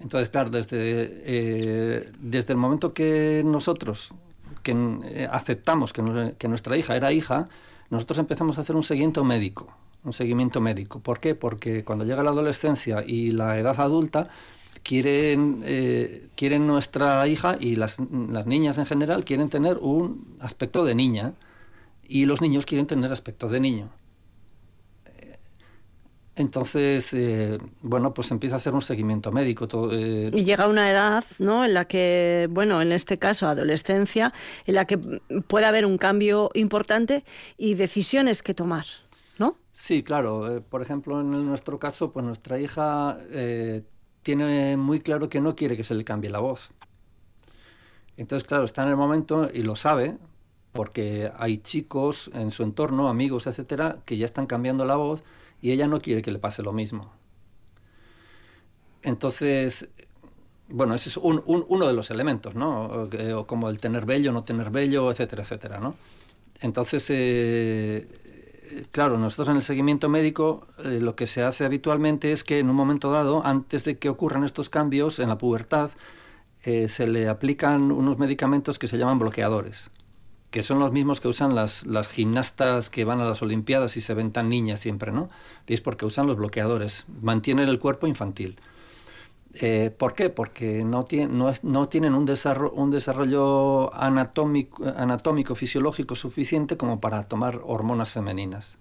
Entonces, 0.00 0.28
claro, 0.28 0.50
desde, 0.50 1.22
eh, 1.24 2.12
desde 2.20 2.52
el 2.52 2.58
momento 2.58 2.94
que 2.94 3.42
nosotros 3.44 4.14
que, 4.62 4.72
eh, 5.04 5.28
aceptamos 5.30 5.92
que, 5.92 6.48
nuestra 6.48 6.76
hija 6.76 6.96
era 6.96 7.12
hija, 7.12 7.46
nosotros 7.90 8.18
empezamos 8.18 8.58
a 8.58 8.62
hacer 8.62 8.76
un 8.76 8.82
seguimiento 8.82 9.24
médico. 9.24 9.68
Un 10.04 10.12
seguimiento 10.12 10.60
médico. 10.60 11.00
¿Por 11.00 11.18
qué? 11.18 11.34
Porque 11.34 11.84
cuando 11.84 12.04
llega 12.04 12.22
la 12.22 12.30
adolescencia 12.30 13.02
y 13.04 13.32
la 13.32 13.58
edad 13.58 13.80
adulta, 13.80 14.28
quieren, 14.82 15.60
eh, 15.64 16.28
quieren 16.36 16.66
nuestra 16.66 17.26
hija 17.26 17.56
y 17.58 17.76
las, 17.76 17.98
las, 17.98 18.46
niñas 18.46 18.78
en 18.78 18.86
general 18.86 19.24
quieren 19.24 19.48
tener 19.48 19.78
un 19.78 20.36
aspecto 20.40 20.84
de 20.84 20.94
niña 20.94 21.34
y 22.06 22.26
los 22.26 22.40
niños 22.40 22.64
quieren 22.64 22.86
tener 22.86 23.12
aspecto 23.12 23.48
de 23.48 23.60
niño. 23.60 23.90
Entonces, 26.38 27.12
eh, 27.14 27.58
bueno, 27.82 28.14
pues 28.14 28.30
empieza 28.30 28.54
a 28.54 28.58
hacer 28.58 28.72
un 28.72 28.80
seguimiento 28.80 29.32
médico. 29.32 29.66
Todo, 29.66 29.92
eh. 29.92 30.30
Y 30.32 30.44
llega 30.44 30.68
una 30.68 30.88
edad, 30.88 31.24
¿no? 31.40 31.64
En 31.64 31.74
la 31.74 31.86
que, 31.86 32.46
bueno, 32.48 32.80
en 32.80 32.92
este 32.92 33.18
caso 33.18 33.48
adolescencia, 33.48 34.32
en 34.64 34.76
la 34.76 34.84
que 34.84 34.98
puede 35.48 35.66
haber 35.66 35.84
un 35.84 35.98
cambio 35.98 36.50
importante 36.54 37.24
y 37.56 37.74
decisiones 37.74 38.44
que 38.44 38.54
tomar, 38.54 38.86
¿no? 39.36 39.56
Sí, 39.72 40.04
claro. 40.04 40.56
Eh, 40.56 40.60
por 40.60 40.80
ejemplo, 40.80 41.20
en 41.20 41.44
nuestro 41.44 41.80
caso, 41.80 42.12
pues 42.12 42.24
nuestra 42.24 42.60
hija 42.60 43.18
tiene 44.22 44.76
muy 44.76 45.00
claro 45.00 45.28
que 45.28 45.40
no 45.40 45.56
quiere 45.56 45.76
que 45.76 45.82
se 45.82 45.96
le 45.96 46.04
cambie 46.04 46.30
la 46.30 46.38
voz. 46.38 46.70
Entonces, 48.16 48.46
claro, 48.46 48.62
está 48.62 48.84
en 48.84 48.90
el 48.90 48.96
momento 48.96 49.50
y 49.52 49.62
lo 49.62 49.74
sabe, 49.74 50.18
porque 50.70 51.32
hay 51.36 51.58
chicos 51.58 52.30
en 52.32 52.52
su 52.52 52.62
entorno, 52.62 53.08
amigos, 53.08 53.48
etcétera, 53.48 53.98
que 54.04 54.16
ya 54.16 54.24
están 54.24 54.46
cambiando 54.46 54.84
la 54.84 54.94
voz 54.94 55.24
y 55.60 55.72
ella 55.72 55.86
no 55.86 56.00
quiere 56.00 56.22
que 56.22 56.30
le 56.30 56.38
pase 56.38 56.62
lo 56.62 56.72
mismo. 56.72 57.12
Entonces, 59.02 59.88
bueno, 60.68 60.94
ese 60.94 61.08
es 61.08 61.16
uno 61.16 61.86
de 61.86 61.92
los 61.92 62.10
elementos, 62.10 62.54
¿no? 62.54 63.08
como 63.46 63.70
el 63.70 63.78
tener 63.80 64.04
bello, 64.06 64.32
no 64.32 64.42
tener 64.42 64.70
bello, 64.70 65.10
etcétera, 65.10 65.42
etcétera, 65.42 65.78
¿no? 65.78 65.94
Entonces, 66.60 67.06
eh, 67.10 68.86
claro, 68.90 69.16
nosotros 69.18 69.48
en 69.50 69.56
el 69.56 69.62
seguimiento 69.62 70.08
médico 70.08 70.66
eh, 70.84 70.98
lo 71.00 71.14
que 71.14 71.26
se 71.26 71.42
hace 71.42 71.64
habitualmente 71.64 72.32
es 72.32 72.42
que 72.42 72.58
en 72.58 72.68
un 72.68 72.76
momento 72.76 73.12
dado, 73.12 73.46
antes 73.46 73.84
de 73.84 73.98
que 73.98 74.08
ocurran 74.08 74.44
estos 74.44 74.68
cambios 74.68 75.20
en 75.20 75.28
la 75.28 75.38
pubertad, 75.38 75.90
eh, 76.64 76.88
se 76.88 77.06
le 77.06 77.28
aplican 77.28 77.92
unos 77.92 78.18
medicamentos 78.18 78.78
que 78.78 78.88
se 78.88 78.98
llaman 78.98 79.20
bloqueadores 79.20 79.90
que 80.50 80.62
son 80.62 80.78
los 80.78 80.92
mismos 80.92 81.20
que 81.20 81.28
usan 81.28 81.54
las, 81.54 81.86
las 81.86 82.08
gimnastas 82.08 82.90
que 82.90 83.04
van 83.04 83.20
a 83.20 83.24
las 83.24 83.42
Olimpiadas 83.42 83.96
y 83.96 84.00
se 84.00 84.14
ven 84.14 84.32
tan 84.32 84.48
niñas 84.48 84.80
siempre, 84.80 85.12
¿no? 85.12 85.28
Y 85.66 85.74
es 85.74 85.80
porque 85.80 86.06
usan 86.06 86.26
los 86.26 86.36
bloqueadores, 86.36 87.04
mantienen 87.20 87.68
el 87.68 87.78
cuerpo 87.78 88.06
infantil. 88.06 88.56
Eh, 89.54 89.90
¿Por 89.96 90.14
qué? 90.14 90.30
Porque 90.30 90.84
no, 90.84 91.06
no, 91.30 91.52
no 91.62 91.88
tienen 91.88 92.14
un 92.14 92.24
desarrollo, 92.24 92.72
un 92.72 92.90
desarrollo 92.90 93.94
anatómico, 93.94 94.84
anatómico, 94.96 95.54
fisiológico 95.54 96.14
suficiente 96.14 96.76
como 96.76 97.00
para 97.00 97.24
tomar 97.24 97.60
hormonas 97.64 98.10
femeninas. 98.10 98.78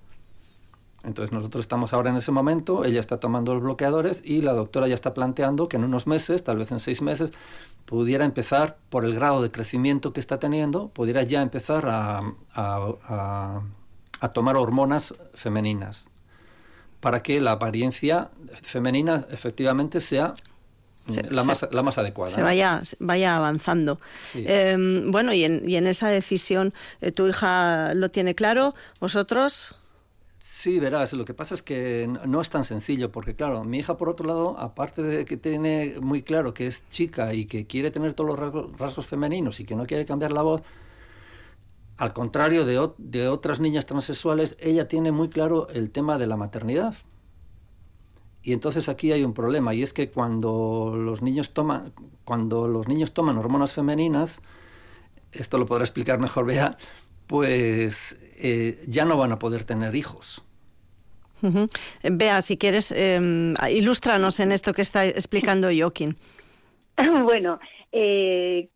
Entonces 1.03 1.31
nosotros 1.31 1.62
estamos 1.63 1.93
ahora 1.93 2.10
en 2.10 2.17
ese 2.17 2.31
momento, 2.31 2.83
ella 2.83 2.99
está 2.99 3.19
tomando 3.19 3.53
los 3.53 3.63
bloqueadores 3.63 4.21
y 4.25 4.41
la 4.41 4.53
doctora 4.53 4.88
ya 4.88 4.95
está 4.95 5.13
planteando 5.13 5.69
que 5.69 5.77
en 5.77 5.83
unos 5.83 6.07
meses, 6.07 6.43
tal 6.43 6.57
vez 6.57 6.71
en 6.71 6.79
seis 6.79 7.01
meses, 7.01 7.31
pudiera 7.86 8.25
empezar, 8.25 8.77
por 8.89 9.05
el 9.05 9.15
grado 9.15 9.41
de 9.41 9.51
crecimiento 9.51 10.12
que 10.12 10.19
está 10.19 10.39
teniendo, 10.39 10.89
pudiera 10.89 11.23
ya 11.23 11.41
empezar 11.41 11.86
a, 11.88 12.21
a, 12.53 13.62
tomar 14.33 14.57
hormonas 14.57 15.13
femeninas 15.33 16.07
para 16.99 17.21
que 17.21 17.39
la 17.39 17.53
apariencia 17.53 18.31
femenina 18.63 19.25
efectivamente 19.29 19.99
sea 19.99 20.33
la, 21.29 21.43
más, 21.43 21.65
la 21.71 21.83
más 21.83 21.97
adecuada. 21.97 22.33
Se 22.33 22.41
vaya, 22.41 22.81
vaya 22.99 23.38
avanzando. 23.38 24.01
Em, 24.33 25.10
bueno, 25.12 25.31
y 25.31 25.45
en, 25.45 25.69
y 25.69 25.77
en 25.77 25.88
esa 25.88 26.10
decisión, 26.10 26.73
eh, 26.99 27.12
¿tu 27.12 27.27
hija 27.27 27.93
lo 27.93 28.10
tiene 28.10 28.36
claro? 28.36 28.75
¿Vosotros? 28.99 29.75
Sí, 30.39 30.80
verás, 30.80 31.13
lo 31.13 31.26
que 31.26 31.34
pasa 31.34 31.56
es 31.56 31.63
que 31.63 32.08
no 32.26 32.41
es 32.41 32.50
tan 32.52 32.63
sencillo, 32.63 33.12
porque 33.12 33.36
claro, 33.36 33.63
mi 33.63 33.80
hija 33.80 33.97
por 33.97 34.08
otro 34.08 34.28
lado, 34.28 34.60
aparte 34.60 35.02
de 35.02 35.26
que 35.26 35.36
tiene 35.36 35.95
muy 36.00 36.21
claro 36.21 36.54
que 36.54 36.67
es 36.67 36.88
chica 36.89 37.34
y 37.34 37.45
que 37.45 37.65
quiere 37.65 37.89
tener 37.89 38.13
todos 38.13 38.39
los 38.39 38.80
rasgos, 38.80 39.08
femeninos 39.08 39.60
y 39.60 39.65
que 39.65 39.76
no 39.76 39.88
quiere 39.88 40.06
cambiar 40.06 40.32
la 40.32 40.43
voz, 40.43 40.62
al 41.97 42.13
contrario 42.13 42.65
de, 42.65 43.28
otras 43.28 43.60
niñas 43.60 43.88
transexuales, 43.88 44.56
ella 44.60 44.88
tiene 44.88 45.12
muy 45.12 45.30
claro 45.30 45.67
el 45.69 45.89
tema 45.89 46.19
de 46.19 46.28
la 46.28 46.38
maternidad. 46.38 46.95
Y 48.43 48.54
entonces 48.54 48.89
aquí 48.89 49.12
hay 49.12 49.23
un 49.23 49.34
problema, 49.34 49.73
y 49.73 49.82
es 49.82 49.93
que 49.93 50.12
cuando 50.12 50.95
los 50.95 51.23
niños 51.23 51.54
toman, 51.54 51.93
cuando 52.23 52.67
los 52.67 52.88
niños 52.88 53.13
toman 53.13 53.38
hormonas 53.39 53.73
femeninas, 53.73 54.41
esto 55.32 55.58
lo 55.58 55.65
podrá 55.65 55.84
explicar 55.84 56.19
mejor 56.19 56.45
Bea, 56.45 56.78
pues 57.26 58.17
eh, 58.38 58.84
ya 58.88 59.06
no 59.06 59.17
van 59.17 59.32
a 59.32 59.39
poder 59.39 59.63
tener 59.65 59.95
hijos. 59.95 60.43
Vea, 62.04 62.41
si 62.41 62.58
quieres, 62.58 62.91
eh, 62.91 63.54
ilústranos 63.71 64.39
en 64.39 64.52
esto 64.52 64.73
que 64.73 64.82
está 64.82 65.06
explicando 65.06 65.69
Joaquín. 65.76 66.15
Bueno, 67.23 67.60
eh, 67.91 68.69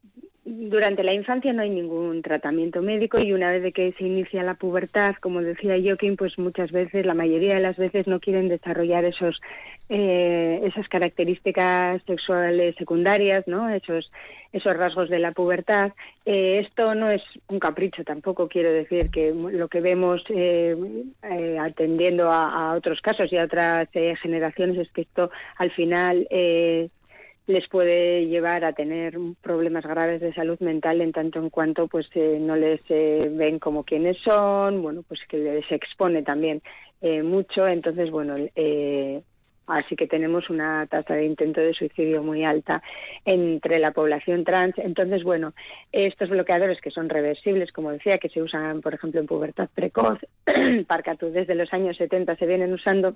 durante 0.44 1.04
la 1.04 1.14
infancia 1.14 1.54
no 1.54 1.62
hay 1.62 1.70
ningún 1.70 2.24
tratamiento 2.24 2.82
médico 2.82 3.20
y 3.22 3.32
una 3.32 3.52
vez 3.52 3.72
que 3.74 3.94
se 3.94 4.06
inicia 4.06 4.42
la 4.42 4.56
pubertad, 4.56 5.16
como 5.22 5.42
decía 5.42 5.78
Joaquín, 5.84 6.16
pues 6.16 6.40
muchas 6.40 6.72
veces, 6.72 7.06
la 7.06 7.14
mayoría 7.14 7.56
de 7.56 7.62
las 7.62 7.78
veces 7.78 8.08
no 8.08 8.20
quieren 8.20 8.50
desarrollar 8.50 9.06
esos 9.06 9.40
eh, 9.90 10.62
esas 10.64 10.88
características 10.88 12.02
sexuales 12.08 12.76
secundarias, 12.78 13.46
¿no? 13.46 13.70
Esos, 13.70 14.10
esos 14.52 14.78
rasgos 14.78 15.10
de 15.10 15.20
la 15.20 15.32
pubertad. 15.32 15.92
Eh, 16.26 16.60
esto 16.66 16.96
no 16.96 17.10
es 17.10 17.22
un 17.50 17.60
capricho 17.60 18.04
tampoco, 18.04 18.48
quiero 18.48 18.72
decir 18.72 19.12
que 19.12 19.34
lo 19.34 19.68
que 19.68 19.82
vemos 19.82 20.24
eh, 20.30 20.76
atendiendo 21.60 22.32
a, 22.32 22.74
otros 22.74 23.02
casos 23.02 23.32
y 23.34 23.38
a 23.38 23.44
otras 23.44 23.90
generaciones 24.22 24.78
es 24.78 24.92
que 24.92 25.02
esto 25.02 25.30
al 25.58 25.72
final 25.72 26.26
les 27.48 27.68
puede 27.68 28.28
llevar 28.28 28.64
a 28.64 28.74
tener 28.74 29.18
problemas 29.42 29.86
graves 29.86 30.22
de 30.22 30.34
salud 30.34 30.60
mental 30.60 31.02
en 31.02 31.12
tanto 31.12 31.40
en 31.40 31.50
cuanto 31.50 31.88
pues 31.88 32.10
no 32.16 32.56
les 32.56 32.82
ven 32.88 33.60
como 33.60 33.84
quienes 33.84 34.18
son, 34.20 34.82
bueno, 34.82 35.04
pues 35.08 35.22
que 35.28 35.38
les 35.38 35.72
expone 35.72 36.24
también 36.24 36.62
mucho. 37.24 37.68
Entonces, 37.68 38.12
bueno, 38.12 38.36
eh, 38.56 39.22
Así 39.72 39.96
que 39.96 40.08
tenemos 40.08 40.50
una 40.50 40.86
tasa 40.88 41.14
de 41.14 41.26
intento 41.26 41.62
de 41.62 41.74
suicidio 41.74 42.22
muy 42.22 42.44
alta 42.44 42.84
entre 43.24 43.80
la 43.80 43.92
población 43.92 44.44
trans. 44.44 44.78
Entonces, 44.78 45.24
bueno, 45.24 45.54
estos 45.94 46.30
bloqueadores 46.30 46.82
que 46.82 46.92
son 46.92 47.08
reversibles, 47.08 47.72
como 47.72 47.92
decía, 47.92 48.18
que 48.18 48.28
se 48.28 48.42
usan, 48.42 48.82
por 48.82 48.94
ejemplo, 48.94 49.22
en 49.22 49.28
pubertad 49.28 49.70
precoz, 49.74 50.20
Parcatú 50.88 51.32
desde 51.32 51.56
los 51.56 51.72
años 51.74 51.96
70 51.96 52.36
se 52.36 52.48
vienen 52.48 52.74
usando 52.74 53.16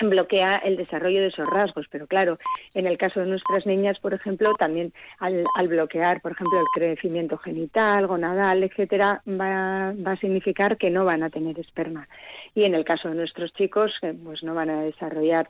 bloquea 0.00 0.56
el 0.56 0.76
desarrollo 0.76 1.20
de 1.20 1.28
esos 1.28 1.48
rasgos, 1.48 1.86
pero 1.90 2.06
claro, 2.06 2.38
en 2.74 2.86
el 2.86 2.98
caso 2.98 3.20
de 3.20 3.26
nuestras 3.26 3.66
niñas, 3.66 3.98
por 4.00 4.14
ejemplo, 4.14 4.52
también 4.54 4.92
al, 5.18 5.44
bloquear, 5.68 6.20
por 6.20 6.32
ejemplo, 6.32 6.58
el 6.58 6.66
crecimiento 6.74 7.38
genital, 7.38 8.06
gonadal, 8.06 8.62
etcétera, 8.62 9.22
va, 9.28 9.92
va, 9.94 10.12
a 10.12 10.16
significar 10.16 10.76
que 10.76 10.90
no 10.90 11.04
van 11.04 11.22
a 11.22 11.30
tener 11.30 11.58
esperma. 11.58 12.08
Y 12.54 12.64
en 12.64 12.74
el 12.74 12.84
caso 12.84 13.08
de 13.08 13.14
nuestros 13.14 13.52
chicos, 13.52 13.92
eh, 14.02 14.14
pues 14.24 14.42
no 14.42 14.54
van 14.54 14.70
a 14.70 14.82
desarrollar 14.82 15.48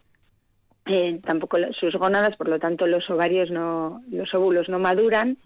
eh, 0.85 1.20
tampoco 1.24 1.59
sus 1.78 1.94
gónadas, 1.94 2.37
por 2.37 2.48
lo 2.48 2.59
tanto 2.59 2.88
los 2.88 3.09
ovarios 3.09 3.50
no, 3.50 4.02
los 4.11 4.35
óvulos 4.35 4.68
no 4.68 4.81
maduran 4.81 5.38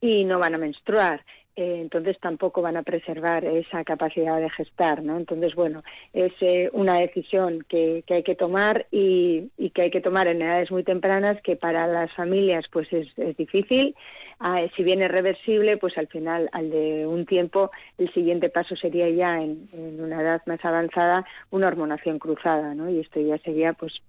y 0.00 0.24
no 0.24 0.38
van 0.38 0.54
a 0.54 0.58
menstruar. 0.58 1.22
Eh, 1.56 1.78
entonces 1.80 2.16
tampoco 2.20 2.62
van 2.62 2.76
a 2.76 2.84
preservar 2.84 3.44
esa 3.44 3.82
capacidad 3.84 4.40
de 4.40 4.48
gestar, 4.50 5.02
¿no? 5.02 5.16
Entonces, 5.16 5.54
bueno, 5.54 5.82
es 6.12 6.32
eh, 6.40 6.70
una 6.72 6.98
decisión 6.98 7.64
que, 7.68 8.04
que, 8.06 8.14
hay 8.14 8.22
que 8.22 8.36
tomar 8.36 8.86
y, 8.92 9.50
y, 9.58 9.70
que 9.70 9.82
hay 9.82 9.90
que 9.90 10.00
tomar 10.00 10.28
en 10.28 10.42
edades 10.42 10.70
muy 10.70 10.84
tempranas 10.84 11.42
que 11.42 11.56
para 11.56 11.86
las 11.88 12.12
familias 12.14 12.66
pues 12.70 12.92
es, 12.92 13.08
es 13.18 13.36
difícil. 13.36 13.96
Ah, 14.38 14.62
si 14.76 14.84
bien 14.84 15.02
es 15.02 15.10
reversible, 15.10 15.76
pues 15.76 15.98
al 15.98 16.06
final, 16.06 16.48
al 16.52 16.70
de 16.70 17.06
un 17.06 17.26
tiempo, 17.26 17.70
el 17.98 18.12
siguiente 18.14 18.48
paso 18.48 18.76
sería 18.76 19.10
ya 19.10 19.42
en, 19.42 19.64
en 19.74 20.00
una 20.00 20.22
edad 20.22 20.42
más 20.46 20.64
avanzada 20.64 21.26
una 21.50 21.66
hormonación 21.66 22.18
cruzada, 22.18 22.74
¿no? 22.74 22.88
Y 22.88 23.00
esto 23.00 23.20
ya 23.20 23.38
sería 23.38 23.72
pues 23.72 24.00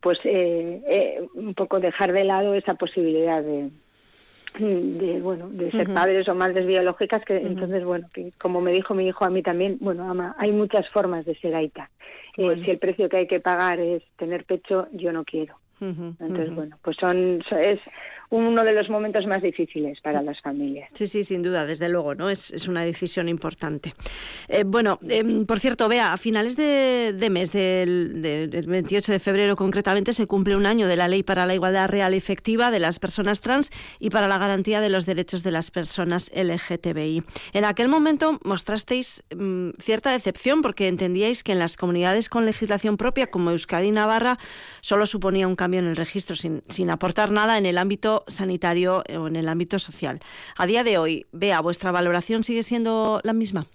pues 0.00 0.18
eh, 0.24 0.82
eh, 0.86 1.28
un 1.34 1.54
poco 1.54 1.78
dejar 1.78 2.12
de 2.12 2.24
lado 2.24 2.54
esa 2.54 2.74
posibilidad 2.74 3.42
de, 3.42 3.70
de 4.58 5.20
bueno 5.20 5.48
de 5.50 5.70
ser 5.70 5.92
padres 5.92 6.28
o 6.28 6.34
madres 6.34 6.66
biológicas 6.66 7.24
que 7.24 7.36
entonces 7.36 7.84
bueno 7.84 8.08
que 8.12 8.32
como 8.38 8.60
me 8.60 8.72
dijo 8.72 8.94
mi 8.94 9.06
hijo 9.06 9.24
a 9.24 9.30
mí 9.30 9.42
también 9.42 9.78
bueno 9.80 10.08
ama 10.08 10.34
hay 10.38 10.52
muchas 10.52 10.88
formas 10.90 11.24
de 11.24 11.34
ser 11.36 11.54
aita. 11.54 11.90
Eh, 12.36 12.62
si 12.64 12.70
el 12.70 12.78
precio 12.78 13.08
que 13.08 13.18
hay 13.18 13.26
que 13.26 13.40
pagar 13.40 13.78
es 13.80 14.02
tener 14.16 14.44
pecho 14.44 14.88
yo 14.92 15.12
no 15.12 15.24
quiero. 15.24 15.56
Entonces 15.80 16.54
bueno 16.54 16.78
pues 16.82 16.96
son 16.96 17.42
es 17.60 17.80
uno 18.32 18.64
de 18.64 18.72
los 18.72 18.88
momentos 18.88 19.26
más 19.26 19.42
difíciles 19.42 20.00
para 20.00 20.22
las 20.22 20.40
familias. 20.40 20.88
Sí, 20.94 21.06
sí, 21.06 21.22
sin 21.22 21.42
duda, 21.42 21.66
desde 21.66 21.90
luego, 21.90 22.14
¿no? 22.14 22.30
Es, 22.30 22.50
es 22.50 22.66
una 22.66 22.82
decisión 22.82 23.28
importante. 23.28 23.94
Eh, 24.48 24.64
bueno, 24.64 24.98
em, 25.06 25.44
por 25.44 25.60
cierto, 25.60 25.86
vea, 25.86 26.14
a 26.14 26.16
finales 26.16 26.56
de, 26.56 27.28
mes, 27.30 27.52
del, 27.52 28.22
del, 28.22 28.66
28 28.66 29.12
de 29.12 29.18
febrero 29.18 29.54
concretamente, 29.54 30.14
se 30.14 30.26
cumple 30.26 30.56
un 30.56 30.64
año 30.64 30.86
de 30.88 30.96
la 30.96 31.08
Ley 31.08 31.22
para 31.22 31.44
la 31.44 31.54
Igualdad 31.54 31.90
Real 31.90 32.14
Efectiva 32.14 32.70
de 32.70 32.78
las 32.78 32.98
Personas 32.98 33.40
Trans 33.40 33.70
y 34.00 34.08
para 34.08 34.28
la 34.28 34.38
garantía 34.38 34.80
de 34.80 34.88
los 34.88 35.04
derechos 35.04 35.42
de 35.42 35.50
las 35.50 35.70
personas 35.70 36.30
LGTBI. 36.34 37.24
En 37.52 37.66
aquel 37.66 37.88
momento 37.88 38.40
mostrasteis 38.44 39.24
mm, 39.36 39.72
cierta 39.78 40.10
decepción 40.10 40.62
porque 40.62 40.88
entendíais 40.88 41.44
que 41.44 41.52
en 41.52 41.58
las 41.58 41.76
comunidades 41.76 42.30
con 42.30 42.46
legislación 42.46 42.96
propia, 42.96 43.26
como 43.26 43.50
Euskadi 43.50 43.88
y 43.88 43.92
Navarra, 43.92 44.38
solo 44.80 45.04
suponía 45.04 45.46
un 45.46 45.56
cambio 45.56 45.80
en 45.80 45.86
el 45.86 45.96
registro, 45.96 46.34
sin, 46.34 46.62
sin 46.70 46.88
aportar 46.88 47.30
nada 47.30 47.58
en 47.58 47.66
el 47.66 47.76
ámbito 47.76 48.21
sanitario 48.26 49.02
o 49.16 49.26
en 49.26 49.36
el 49.36 49.48
ámbito 49.48 49.78
social. 49.78 50.20
A 50.56 50.66
día 50.66 50.84
de 50.84 50.98
hoy, 50.98 51.26
vea, 51.32 51.60
¿vuestra 51.60 51.92
valoración 51.92 52.42
sigue 52.42 52.62
siendo 52.62 53.20
la 53.24 53.32
misma? 53.32 53.66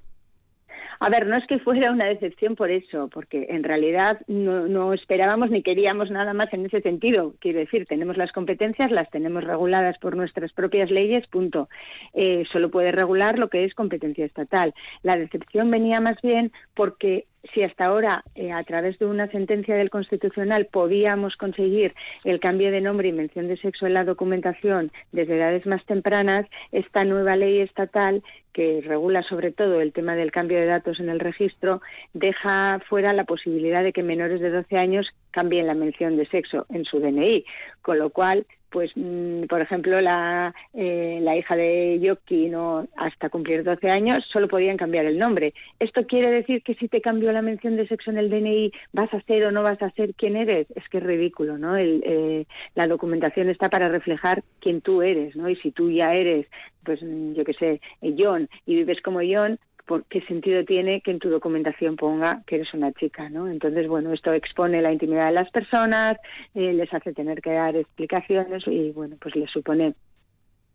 A 0.99 1.09
ver, 1.09 1.27
no 1.27 1.37
es 1.37 1.45
que 1.45 1.59
fuera 1.59 1.91
una 1.91 2.05
decepción 2.05 2.55
por 2.55 2.71
eso, 2.71 3.07
porque 3.09 3.47
en 3.49 3.63
realidad 3.63 4.19
no, 4.27 4.93
esperábamos 4.93 5.51
ni 5.51 5.61
queríamos 5.61 6.09
nada 6.09 6.33
más 6.33 6.51
en 6.53 6.65
ese 6.65 6.81
sentido. 6.81 7.35
Quiero 7.39 7.59
decir, 7.59 7.85
tenemos 7.85 8.17
las 8.17 8.31
competencias, 8.31 8.91
las 8.91 9.09
tenemos 9.11 9.43
reguladas 9.43 9.97
por 9.99 10.15
nuestras 10.15 10.53
propias 10.53 10.89
leyes, 10.89 11.27
punto. 11.27 11.69
Eh, 12.13 12.45
solo 12.51 12.71
puede 12.71 12.91
regular 12.91 13.37
lo 13.37 13.49
que 13.49 13.63
es 13.63 13.75
competencia 13.75 14.25
estatal. 14.25 14.73
La 15.03 15.17
decepción 15.17 15.69
venía 15.69 16.01
más 16.01 16.19
bien 16.21 16.51
porque 16.73 17.27
si 17.53 17.63
hasta 17.63 17.85
ahora, 17.85 18.23
eh, 18.35 18.51
a 18.51 18.63
través 18.63 18.99
de 18.99 19.05
una 19.05 19.27
sentencia 19.27 19.75
del 19.75 19.89
Constitucional, 19.89 20.67
podíamos 20.67 21.35
conseguir 21.37 21.93
el 22.23 22.39
cambio 22.39 22.71
de 22.71 22.81
nombre 22.81 23.07
y 23.07 23.13
mención 23.13 23.47
de 23.47 23.57
sexo 23.57 23.85
en 23.87 23.93
la 23.93 24.03
documentación 24.03 24.91
desde 25.11 25.37
edades 25.37 25.65
más 25.65 25.85
tempranas, 25.85 26.45
esta 26.71 27.05
nueva 27.05 27.35
ley 27.35 27.61
estatal 27.61 28.23
que 28.53 28.81
regula 28.83 29.21
sobre 29.21 29.51
todo 29.51 29.81
el 29.81 29.93
tema 29.93 30.15
del 30.15 30.31
cambio 30.31 30.59
de 30.59 30.65
datos 30.65 30.99
en 30.99 31.09
el 31.09 31.19
registro, 31.19 31.81
deja 32.13 32.81
fuera 32.89 33.13
la 33.13 33.23
posibilidad 33.23 33.83
de 33.83 33.93
que 33.93 34.01
menores 34.01 34.41
de 34.41 34.49
12 34.49 34.77
años 34.77 35.13
cambien 35.29 35.67
la 35.67 35.75
mención 35.75 36.17
de 36.17 36.25
sexo 36.25 36.65
en 36.69 36.83
su 36.83 36.99
DNI, 36.99 37.45
con 37.83 37.99
lo 37.99 38.09
cual 38.09 38.47
pues 38.69 38.91
mm, 38.95 39.43
por 39.43 39.61
ejemplo 39.61 39.99
la, 40.01 40.53
eh, 40.73 41.19
la 41.21 41.35
hija 41.35 41.55
de 41.55 41.99
Yoki 41.99 42.49
no 42.49 42.87
hasta 42.95 43.29
cumplir 43.29 43.63
12 43.63 43.89
años 43.89 44.25
solo 44.31 44.47
podían 44.47 44.77
cambiar 44.77 45.05
el 45.05 45.17
nombre. 45.17 45.53
Esto 45.79 46.05
quiere 46.05 46.31
decir 46.31 46.63
que 46.63 46.75
si 46.75 46.87
te 46.87 47.01
cambió 47.01 47.31
la 47.31 47.41
mención 47.41 47.75
de 47.75 47.87
sexo 47.87 48.11
en 48.11 48.17
el 48.17 48.29
DNI 48.29 48.71
vas 48.93 49.13
a 49.13 49.21
ser 49.21 49.45
o 49.45 49.51
no 49.51 49.63
vas 49.63 49.81
a 49.81 49.91
ser 49.91 50.13
quién 50.15 50.35
eres 50.35 50.67
es 50.75 50.87
que 50.89 50.97
es 50.97 51.03
ridículo 51.03 51.57
no 51.57 51.77
eh, 51.77 52.45
la 52.75 52.87
documentación 52.87 53.49
está 53.49 53.69
para 53.69 53.89
reflejar 53.89 54.43
quién 54.59 54.81
tú 54.81 55.01
eres 55.01 55.35
no 55.35 55.49
y 55.49 55.55
si 55.57 55.71
tú 55.71 55.91
ya 55.91 56.13
eres 56.13 56.47
pues 56.83 56.99
yo 57.01 57.43
qué 57.43 57.53
sé 57.53 57.81
John 58.17 58.49
y 58.65 58.75
vives 58.75 59.01
como 59.01 59.19
John 59.19 59.59
por 59.87 60.03
qué 60.05 60.21
sentido 60.21 60.63
tiene 60.65 61.01
que 61.01 61.11
en 61.11 61.19
tu 61.19 61.29
documentación 61.29 61.95
ponga 61.95 62.43
que 62.45 62.57
eres 62.57 62.73
una 62.73 62.91
chica, 62.91 63.29
¿no? 63.29 63.47
Entonces, 63.47 63.87
bueno, 63.87 64.13
esto 64.13 64.33
expone 64.33 64.81
la 64.81 64.91
intimidad 64.91 65.27
de 65.27 65.31
las 65.31 65.49
personas, 65.49 66.17
eh, 66.53 66.73
les 66.73 66.93
hace 66.93 67.13
tener 67.13 67.41
que 67.41 67.53
dar 67.53 67.75
explicaciones 67.75 68.67
y, 68.67 68.91
bueno, 68.91 69.15
pues 69.19 69.35
les 69.35 69.49
supone 69.49 69.95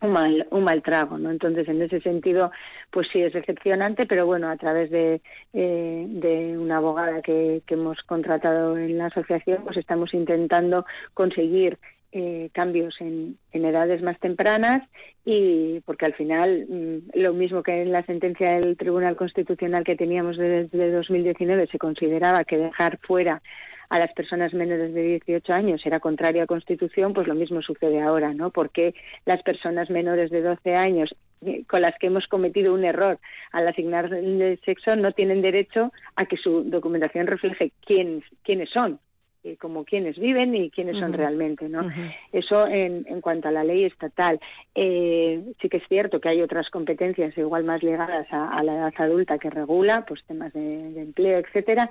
un 0.00 0.12
mal, 0.12 0.48
un 0.50 0.64
mal 0.64 0.82
trago, 0.82 1.18
¿no? 1.18 1.30
Entonces, 1.30 1.68
en 1.68 1.82
ese 1.82 2.00
sentido, 2.00 2.50
pues 2.90 3.06
sí 3.12 3.20
es 3.20 3.34
decepcionante, 3.34 4.06
pero 4.06 4.26
bueno, 4.26 4.48
a 4.48 4.56
través 4.56 4.90
de, 4.90 5.20
eh, 5.52 6.06
de 6.08 6.58
una 6.58 6.78
abogada 6.78 7.22
que, 7.22 7.62
que 7.66 7.74
hemos 7.74 8.02
contratado 8.04 8.76
en 8.78 8.98
la 8.98 9.06
asociación, 9.06 9.62
pues 9.62 9.76
estamos 9.76 10.14
intentando 10.14 10.86
conseguir 11.14 11.78
eh, 12.12 12.50
cambios 12.52 13.00
en, 13.00 13.38
edades 13.52 14.02
más 14.02 14.18
tempranas 14.20 14.86
y 15.24 15.80
porque 15.86 16.06
al 16.06 16.14
final 16.14 16.66
mm, 16.68 17.18
lo 17.18 17.32
mismo 17.32 17.62
que 17.62 17.82
en 17.82 17.90
la 17.90 18.04
sentencia 18.04 18.60
del 18.60 18.76
Tribunal 18.76 19.16
Constitucional 19.16 19.82
que 19.82 19.96
teníamos 19.96 20.36
desde 20.36 20.90
2019 20.90 21.68
se 21.68 21.78
consideraba 21.78 22.44
que 22.44 22.58
dejar 22.58 22.98
fuera 22.98 23.40
a 23.88 23.98
las 23.98 24.12
personas 24.14 24.54
menores 24.54 24.94
de 24.94 25.02
18 25.02 25.52
años 25.52 25.84
era 25.84 26.00
contrario 26.00 26.42
a 26.42 26.46
Constitución, 26.46 27.12
pues 27.12 27.26
lo 27.26 27.34
mismo 27.34 27.60
sucede 27.60 28.00
ahora, 28.00 28.32
¿no? 28.32 28.50
Porque 28.50 28.94
las 29.26 29.42
personas 29.42 29.90
menores 29.90 30.30
de 30.30 30.40
12 30.40 30.74
años 30.74 31.14
eh, 31.44 31.64
con 31.68 31.82
las 31.82 31.98
que 31.98 32.06
hemos 32.06 32.26
cometido 32.26 32.72
un 32.72 32.84
error 32.84 33.18
al 33.52 33.68
asignar 33.68 34.12
el 34.12 34.60
sexo 34.64 34.96
no 34.96 35.12
tienen 35.12 35.42
derecho 35.42 35.92
a 36.16 36.24
que 36.24 36.36
su 36.36 36.64
documentación 36.64 37.26
refleje 37.26 37.72
quién, 37.84 38.22
quiénes 38.42 38.70
son, 38.70 38.98
eh, 39.44 39.56
como 39.56 39.84
quienes 39.84 40.16
viven 40.20 40.54
y 40.54 40.70
quiénes 40.70 40.98
son 40.98 41.12
realmente, 41.12 41.68
¿no? 41.68 41.90
Eso 42.30 42.68
en, 42.68 43.04
en, 43.08 43.20
cuanto 43.20 43.48
a 43.48 43.50
la 43.50 43.64
ley 43.64 43.84
estatal. 43.84 44.38
Eh, 44.72 45.42
sí 45.60 45.68
que 45.68 45.78
es 45.78 45.88
cierto 45.88 46.20
que 46.20 46.28
hay 46.28 46.42
otras 46.42 46.70
competencias 46.70 47.36
igual 47.36 47.64
más 47.64 47.82
ligadas 47.82 48.28
a, 48.30 48.62
la 48.62 48.74
edad 48.74 48.94
adulta 48.98 49.38
que 49.38 49.50
regula, 49.50 50.04
pues 50.06 50.22
temas 50.28 50.52
de, 50.52 51.00
empleo, 51.00 51.40
etcétera. 51.40 51.90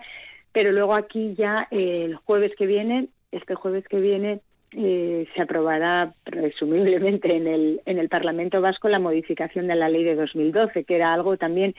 Pero 0.53 0.71
luego 0.71 0.93
aquí 0.93 1.35
ya 1.37 1.67
eh, 1.71 2.03
el 2.05 2.15
jueves 2.15 2.53
que 2.57 2.67
viene, 2.67 3.09
este 3.33 3.55
jueves 3.55 3.85
que 3.85 3.99
viene, 3.99 4.39
se 4.71 5.41
aprobará 5.41 6.13
presumiblemente 6.23 7.35
en 7.35 7.47
el, 7.47 7.81
en 7.85 7.99
el 7.99 8.07
Parlamento 8.07 8.61
Vasco 8.61 8.87
la 8.87 8.99
modificación 8.99 9.67
de 9.67 9.75
la 9.75 9.89
ley 9.89 10.05
de 10.05 10.15
2012, 10.15 10.85
que 10.85 10.95
era 10.95 11.11
algo 11.11 11.35
también 11.35 11.75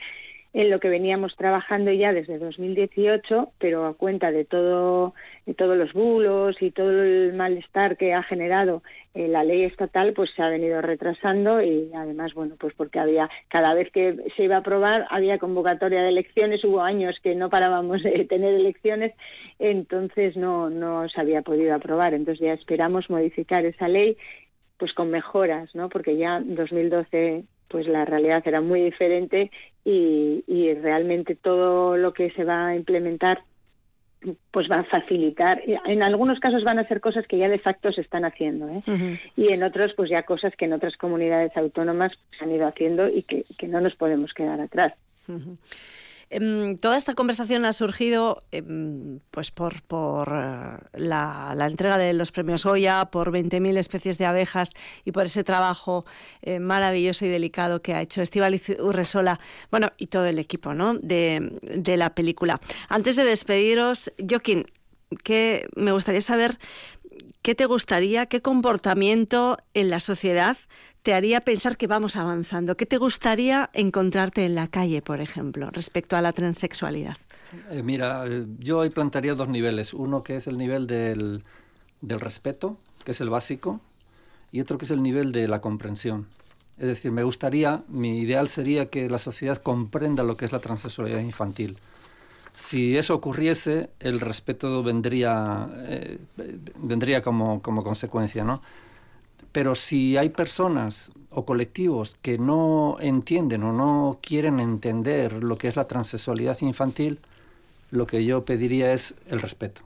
en 0.53 0.69
lo 0.69 0.79
que 0.79 0.89
veníamos 0.89 1.35
trabajando 1.35 1.91
ya 1.91 2.13
desde 2.13 2.37
2018, 2.37 3.53
pero 3.57 3.85
a 3.85 3.95
cuenta 3.95 4.31
de 4.31 4.45
todo 4.45 5.15
de 5.47 5.55
todos 5.55 5.75
los 5.75 5.91
bulos 5.93 6.61
y 6.61 6.71
todo 6.71 7.03
el 7.03 7.33
malestar 7.33 7.97
que 7.97 8.13
ha 8.13 8.23
generado 8.23 8.83
eh, 9.15 9.27
la 9.27 9.43
ley 9.43 9.63
estatal, 9.63 10.13
pues 10.13 10.31
se 10.31 10.41
ha 10.43 10.49
venido 10.49 10.81
retrasando 10.81 11.61
y 11.61 11.91
además, 11.93 12.33
bueno, 12.33 12.55
pues 12.57 12.73
porque 12.75 12.99
había 12.99 13.29
cada 13.49 13.73
vez 13.73 13.91
que 13.91 14.15
se 14.37 14.43
iba 14.43 14.55
a 14.55 14.59
aprobar 14.59 15.07
había 15.09 15.39
convocatoria 15.39 16.03
de 16.03 16.09
elecciones, 16.09 16.63
hubo 16.63 16.81
años 16.81 17.19
que 17.21 17.33
no 17.33 17.49
parábamos 17.49 18.03
de 18.03 18.23
tener 18.29 18.53
elecciones, 18.53 19.13
entonces 19.57 20.37
no 20.37 20.69
no 20.69 21.09
se 21.09 21.19
había 21.19 21.41
podido 21.41 21.73
aprobar, 21.73 22.13
entonces 22.13 22.45
ya 22.45 22.53
esperamos 22.53 23.09
modificar 23.09 23.65
esa 23.65 23.87
ley 23.87 24.17
pues 24.77 24.93
con 24.93 25.09
mejoras, 25.09 25.73
¿no? 25.75 25.89
Porque 25.89 26.17
ya 26.17 26.37
en 26.37 26.55
2012 26.55 27.45
pues 27.67 27.87
la 27.87 28.05
realidad 28.05 28.43
era 28.45 28.61
muy 28.61 28.81
diferente 28.81 29.51
y, 29.85 30.73
realmente 30.81 31.35
todo 31.35 31.97
lo 31.97 32.13
que 32.13 32.31
se 32.31 32.43
va 32.43 32.67
a 32.67 32.75
implementar 32.75 33.43
pues 34.51 34.69
va 34.71 34.77
a 34.77 34.83
facilitar. 34.85 35.61
En 35.85 36.01
algunos 36.01 36.39
casos 36.39 36.63
van 36.63 36.79
a 36.79 36.87
ser 36.87 37.01
cosas 37.01 37.27
que 37.27 37.37
ya 37.37 37.49
de 37.49 37.59
facto 37.59 37.91
se 37.91 38.01
están 38.01 38.23
haciendo, 38.23 38.69
¿eh? 38.69 39.19
y 39.35 39.51
en 39.51 39.63
otros 39.63 39.93
pues 39.95 40.09
ya 40.09 40.23
cosas 40.23 40.55
que 40.55 40.65
en 40.65 40.73
otras 40.73 40.95
comunidades 40.95 41.55
autónomas 41.57 42.13
se 42.37 42.45
han 42.45 42.51
ido 42.51 42.67
haciendo 42.67 43.09
y 43.09 43.23
que, 43.23 43.43
no 43.67 43.81
nos 43.81 43.95
podemos 43.95 44.33
quedar 44.33 44.61
atrás. 44.61 44.93
Em, 46.33 46.77
toda 46.77 46.97
esta 46.97 47.13
conversación 47.13 47.63
ha 47.63 47.73
surgido 47.73 48.39
em, 48.51 49.19
pues 49.29 49.51
por, 49.51 49.75
eh, 50.33 50.77
la, 50.93 51.55
entrega 51.69 51.99
de 51.99 52.11
los 52.13 52.31
premios 52.31 52.63
Goya, 52.65 53.05
por 53.11 53.31
20.000 53.31 53.77
especies 53.77 54.17
de 54.17 54.25
abejas 54.25 54.71
y 55.05 55.11
por 55.11 55.27
ese 55.27 55.43
trabajo 55.43 56.05
eh, 56.41 56.59
maravilloso 56.59 57.25
y 57.25 57.29
delicado 57.29 57.83
que 57.83 57.93
ha 57.93 58.01
hecho 58.01 58.23
Estivaliz 58.23 58.67
Urresola, 58.79 59.39
bueno, 59.69 59.89
y 59.99 60.07
todo 60.07 60.25
el 60.25 60.39
equipo 60.39 60.73
¿no? 60.73 60.95
de, 60.95 61.59
de 61.61 61.97
la 61.97 62.15
película. 62.15 62.59
Antes 62.89 63.15
de 63.15 63.25
despediros, 63.25 64.11
Joaquín, 64.27 64.65
que 65.23 65.67
me 65.75 65.91
gustaría 65.91 66.21
saber 66.21 66.57
qué 67.43 67.53
te 67.53 67.67
gustaría, 67.67 68.25
qué 68.25 68.41
comportamiento 68.41 69.59
en 69.75 69.91
la 69.91 69.99
sociedad 69.99 70.57
te 71.03 71.13
haría 71.13 71.41
pensar 71.41 71.77
que 71.77 71.85
vamos 71.85 72.15
avanzando? 72.15 72.75
¿Qué 72.77 72.85
te 72.85 72.97
gustaría 72.97 73.69
encontrarte 73.73 74.45
en 74.45 74.55
la 74.55 74.67
calle, 74.67 75.01
por 75.01 75.19
ejemplo, 75.19 75.69
respecto 75.69 76.15
a 76.15 76.21
la 76.21 76.31
transexualidad? 76.31 77.17
Eh, 77.69 77.83
mira, 77.83 78.25
eh, 78.25 78.45
yo 78.59 78.79
hoy 78.79 78.89
plantearía 78.89 79.35
dos 79.35 79.49
niveles. 79.49 79.93
Uno 79.93 80.23
que 80.23 80.37
es 80.37 80.47
el 80.47 80.57
nivel 80.57 80.87
del, 80.87 81.43
del 82.01 82.19
respeto, 82.21 82.77
que 83.03 83.11
es 83.11 83.21
el 83.21 83.29
básico, 83.29 83.81
y 84.51 84.61
otro 84.61 84.77
que 84.77 84.85
es 84.85 84.91
el 84.91 85.03
nivel 85.03 85.33
de 85.33 85.47
la 85.47 85.59
comprensión. 85.59 86.27
Es 86.77 86.87
decir, 86.87 87.11
me 87.11 87.23
gustaría, 87.23 87.83
mi 87.89 88.19
ideal 88.19 88.47
sería 88.47 88.89
que 88.89 89.09
la 89.09 89.19
sociedad 89.19 89.57
comprenda 89.57 90.23
lo 90.23 90.37
que 90.37 90.45
es 90.45 90.51
la 90.51 90.59
transexualidad 90.59 91.19
infantil. 91.19 91.77
Si 92.55 92.97
eso 92.97 93.13
ocurriese, 93.13 93.89
el 93.99 94.19
respeto 94.19 94.83
vendría, 94.83 95.69
eh, 95.87 96.17
vendría 96.77 97.21
como, 97.21 97.61
como 97.61 97.83
consecuencia, 97.83 98.43
¿no? 98.43 98.61
Pero 99.53 99.75
si 99.75 100.17
hay 100.17 100.29
personas 100.29 101.11
o 101.29 101.45
colectivos 101.45 102.17
que 102.21 102.37
no 102.37 102.97
entienden 102.99 103.63
o 103.63 103.71
no 103.71 104.19
quieren 104.21 104.59
entender 104.59 105.43
lo 105.43 105.57
que 105.57 105.67
es 105.67 105.75
la 105.75 105.87
transexualidad 105.87 106.57
infantil, 106.61 107.19
lo 107.91 108.07
que 108.07 108.25
yo 108.25 108.43
pediría 108.43 108.91
es 108.91 109.13
el 109.27 109.39
respeto. 109.39 109.81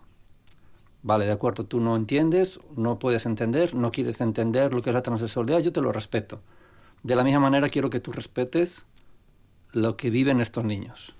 Vale, 1.03 1.25
de 1.25 1.33
acuerdo, 1.33 1.65
tú 1.65 1.81
no 1.81 1.95
entiendes, 1.95 2.59
no 2.75 2.97
puedes 2.97 3.25
entender, 3.25 3.75
no 3.75 3.91
quieres 3.91 4.21
entender 4.21 4.73
lo 4.73 4.81
que 4.81 4.89
es 4.89 4.93
la 4.93 5.03
transexualidad, 5.03 5.59
yo 5.59 5.73
te 5.73 5.81
lo 5.81 5.91
respeto. 5.91 6.39
De 7.03 7.15
la 7.15 7.25
misma 7.25 7.41
manera 7.41 7.69
quiero 7.69 7.89
que 7.89 7.99
tú 7.99 8.13
respetes 8.13 8.85
lo 9.73 9.97
que 9.97 10.09
viven 10.09 10.39
estos 10.39 10.63
niños 10.63 11.13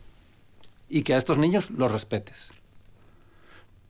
y 0.90 1.04
que 1.04 1.14
a 1.14 1.18
estos 1.18 1.38
niños 1.38 1.70
los 1.70 1.92
respetes. 1.92 2.54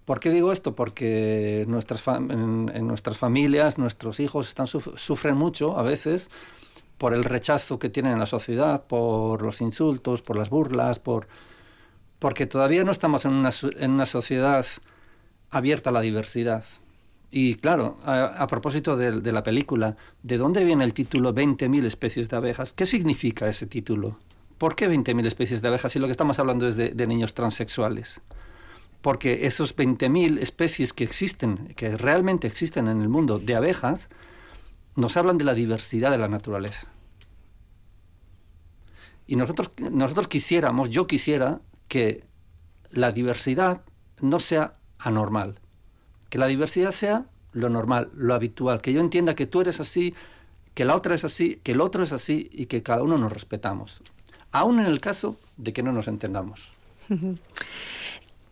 ¿Por 0.08 0.22
qué 0.22 0.30
digo 0.30 0.54
esto? 0.54 0.74
Porque 0.74 1.66
nuestras 1.68 2.02
en, 2.08 2.88
nuestras 2.88 3.18
familias, 3.18 3.78
nuestros 3.78 4.22
hijos 4.22 4.48
están 4.48 4.66
sufren 4.66 5.36
mucho 5.36 5.78
a 5.78 5.84
veces 5.84 6.30
por 6.98 7.14
el 7.14 7.26
rechazo 7.26 7.78
que 7.78 7.90
tienen 7.90 8.14
en 8.14 8.20
la 8.20 8.26
sociedad, 8.26 8.86
por 8.86 9.42
los 9.42 9.60
insultos, 9.60 10.22
por 10.22 10.38
las 10.38 10.50
burlas, 10.50 11.00
por 11.00 11.28
porque 12.20 12.46
todavía 12.46 12.86
no 12.86 12.92
estamos 12.92 13.26
en 13.26 13.34
una, 13.34 13.50
en 13.78 13.92
una 13.92 14.06
sociedad 14.06 14.66
abierta 15.50 15.90
a 15.90 15.94
la 15.94 16.00
diversidad. 16.00 16.64
Y 17.30 17.56
claro, 17.56 17.98
a, 18.06 18.48
propósito 18.48 18.96
de, 18.96 19.34
la 19.34 19.44
película, 19.44 19.98
¿de 20.24 20.38
dónde 20.38 20.64
viene 20.64 20.86
el 20.86 20.94
título 20.94 21.36
20.000 21.36 21.84
especies 21.84 22.30
de 22.30 22.38
abejas? 22.38 22.72
¿Qué 22.72 22.86
significa 22.86 23.50
ese 23.50 23.68
título? 23.68 24.16
¿Por 24.58 24.78
qué 24.78 24.90
20.000 24.90 25.26
especies 25.26 25.62
de 25.62 25.68
abejas 25.68 25.92
si 25.92 26.00
lo 26.00 26.08
que 26.08 26.12
estamos 26.12 26.40
hablando 26.40 26.66
es 26.66 26.78
de, 26.78 26.92
de 26.92 27.08
niños 27.08 27.34
transexuales? 27.34 28.22
Porque 29.08 29.46
esos 29.46 29.74
20.000 29.74 30.38
especies 30.40 30.92
que 30.92 31.06
existen, 31.06 31.74
que 31.78 31.96
realmente 31.96 32.46
existen 32.46 32.90
en 32.90 33.02
el 33.02 33.08
mundo 33.08 33.40
de 33.40 33.56
abejas, 33.56 34.10
nos 34.98 35.16
hablan 35.16 35.38
de 35.38 35.46
la 35.46 35.54
diversidad 35.54 36.12
de 36.12 36.18
la 36.18 36.28
naturaleza. 36.28 36.88
Y 39.26 39.38
nosotros, 39.38 39.72
nosotros 39.94 40.28
quisiéramos, 40.28 40.90
yo 40.90 41.08
quisiera, 41.08 41.62
que 41.88 42.26
la 42.92 43.14
diversidad 43.14 43.82
no 44.20 44.42
sea 44.42 44.76
anormal, 45.00 45.62
que 46.30 46.38
la 46.38 46.48
diversidad 46.48 46.92
sea 46.92 47.28
lo 47.54 47.70
normal, 47.70 48.12
lo 48.14 48.34
habitual, 48.34 48.82
que 48.82 48.92
yo 48.92 49.00
entienda 49.00 49.36
que 49.36 49.48
tú 49.48 49.62
eres 49.62 49.80
así, 49.80 50.16
que 50.74 50.84
la 50.84 50.98
otra 50.98 51.16
es 51.16 51.24
así, 51.24 51.62
que 51.64 51.72
el 51.72 51.80
otro 51.80 52.04
es 52.04 52.12
así 52.12 52.50
y 52.52 52.66
que 52.66 52.84
cada 52.84 53.04
uno 53.04 53.18
nos 53.18 53.32
respetamos, 53.32 54.02
aún 54.52 54.82
en 54.82 54.86
el 54.86 55.00
caso 55.00 55.40
de 55.56 55.72
que 55.72 55.82
no 55.82 55.94
nos 55.94 56.10
entendamos. 56.10 56.74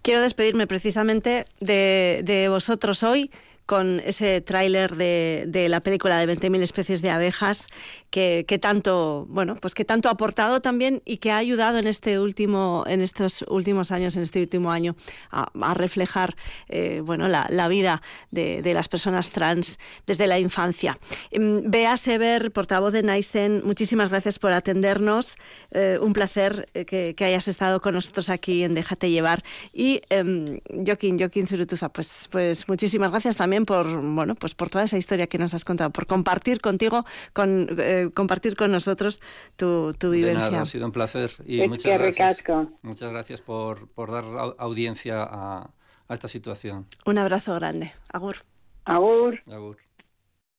Quiero 0.05 0.21
despedirme 0.21 0.67
precisamente 0.67 1.45
de, 1.59 2.21
de 2.23 2.47
vosotros 2.47 3.01
hoy 3.01 3.31
con 3.65 3.99
ese 4.01 4.41
tráiler 4.41 4.95
de, 4.95 5.45
de, 5.47 5.69
la 5.69 5.81
película 5.81 6.17
de 6.17 6.31
20.000 6.31 6.61
especies 6.61 7.01
de 7.01 7.09
abejas 7.09 7.67
que, 8.11 8.45
que, 8.47 8.59
tanto, 8.59 9.25
bueno, 9.29 9.55
pues 9.55 9.73
que 9.73 9.85
tanto 9.85 10.09
ha 10.09 10.11
aportado 10.11 10.61
también 10.61 11.01
y 11.05 11.17
que 11.17 11.31
ha 11.31 11.37
ayudado 11.37 11.79
en 11.79 11.87
este 11.87 12.19
último, 12.19 12.83
en 12.87 13.01
estos 13.01 13.43
últimos 13.47 13.91
años, 13.91 14.15
en 14.15 14.21
este 14.21 14.39
último 14.39 14.71
año, 14.71 14.95
a, 15.31 15.73
reflejar, 15.73 16.35
eh, 16.69 17.01
bueno, 17.03 17.27
la, 17.27 17.47
la 17.49 17.67
vida 17.67 18.01
de, 18.31 18.61
de, 18.61 18.73
las 18.73 18.87
personas 18.87 19.31
trans 19.31 19.79
desde 20.05 20.27
la 20.27 20.39
infancia. 20.39 20.99
Em, 21.31 21.63
Bea 21.69 21.97
Sever, 21.97 22.51
portavoz 22.51 22.93
de 22.93 23.03
Naisen, 23.03 23.61
muchísimas 23.65 24.09
gracias 24.09 24.37
por 24.39 24.51
atendernos. 24.51 25.37
Eh, 25.71 25.97
un 25.99 26.13
placer 26.13 26.67
eh, 26.73 26.85
que, 26.85 27.15
que, 27.15 27.25
hayas 27.25 27.47
estado 27.47 27.81
con 27.81 27.95
nosotros 27.95 28.29
aquí 28.29 28.63
en 28.63 28.75
Déjate 28.75 29.09
llevar. 29.09 29.43
Y 29.73 30.01
eh, 30.09 30.61
Joaquín, 30.85 31.17
Joaquín 31.17 31.47
Zurutuza, 31.47 31.89
pues, 31.89 32.27
pues 32.31 32.67
muchísimas 32.67 33.11
gracias 33.11 33.35
también 33.35 33.54
por 33.63 34.01
bueno 34.01 34.35
pues 34.35 34.55
por 34.55 34.69
toda 34.69 34.83
esa 34.83 34.97
historia 34.97 35.27
que 35.27 35.37
nos 35.37 35.53
has 35.53 35.63
contado, 35.63 35.91
por 35.91 36.07
compartir 36.07 36.59
contigo, 36.59 37.05
con 37.31 37.67
eh, 37.77 38.09
compartir 38.13 38.57
con 38.57 38.71
nosotros 38.71 39.21
tu, 39.55 39.93
tu 39.93 40.11
vivencia. 40.11 40.45
De 40.45 40.51
nada, 40.51 40.63
ha 40.63 40.65
sido 40.65 40.85
un 40.85 40.91
placer 40.91 41.31
y 41.45 41.61
es 41.61 41.69
muchas 41.69 41.97
gracias. 41.97 42.43
Muchas 42.81 43.11
gracias 43.11 43.39
por, 43.39 43.87
por 43.87 44.11
dar 44.11 44.25
audiencia 44.57 45.23
a, 45.23 45.69
a 46.07 46.13
esta 46.13 46.27
situación. 46.27 46.87
Un 47.05 47.17
abrazo 47.17 47.55
grande. 47.55 47.93
Agur. 48.11 48.37
Agur. 48.83 49.41
Agur. 49.47 49.84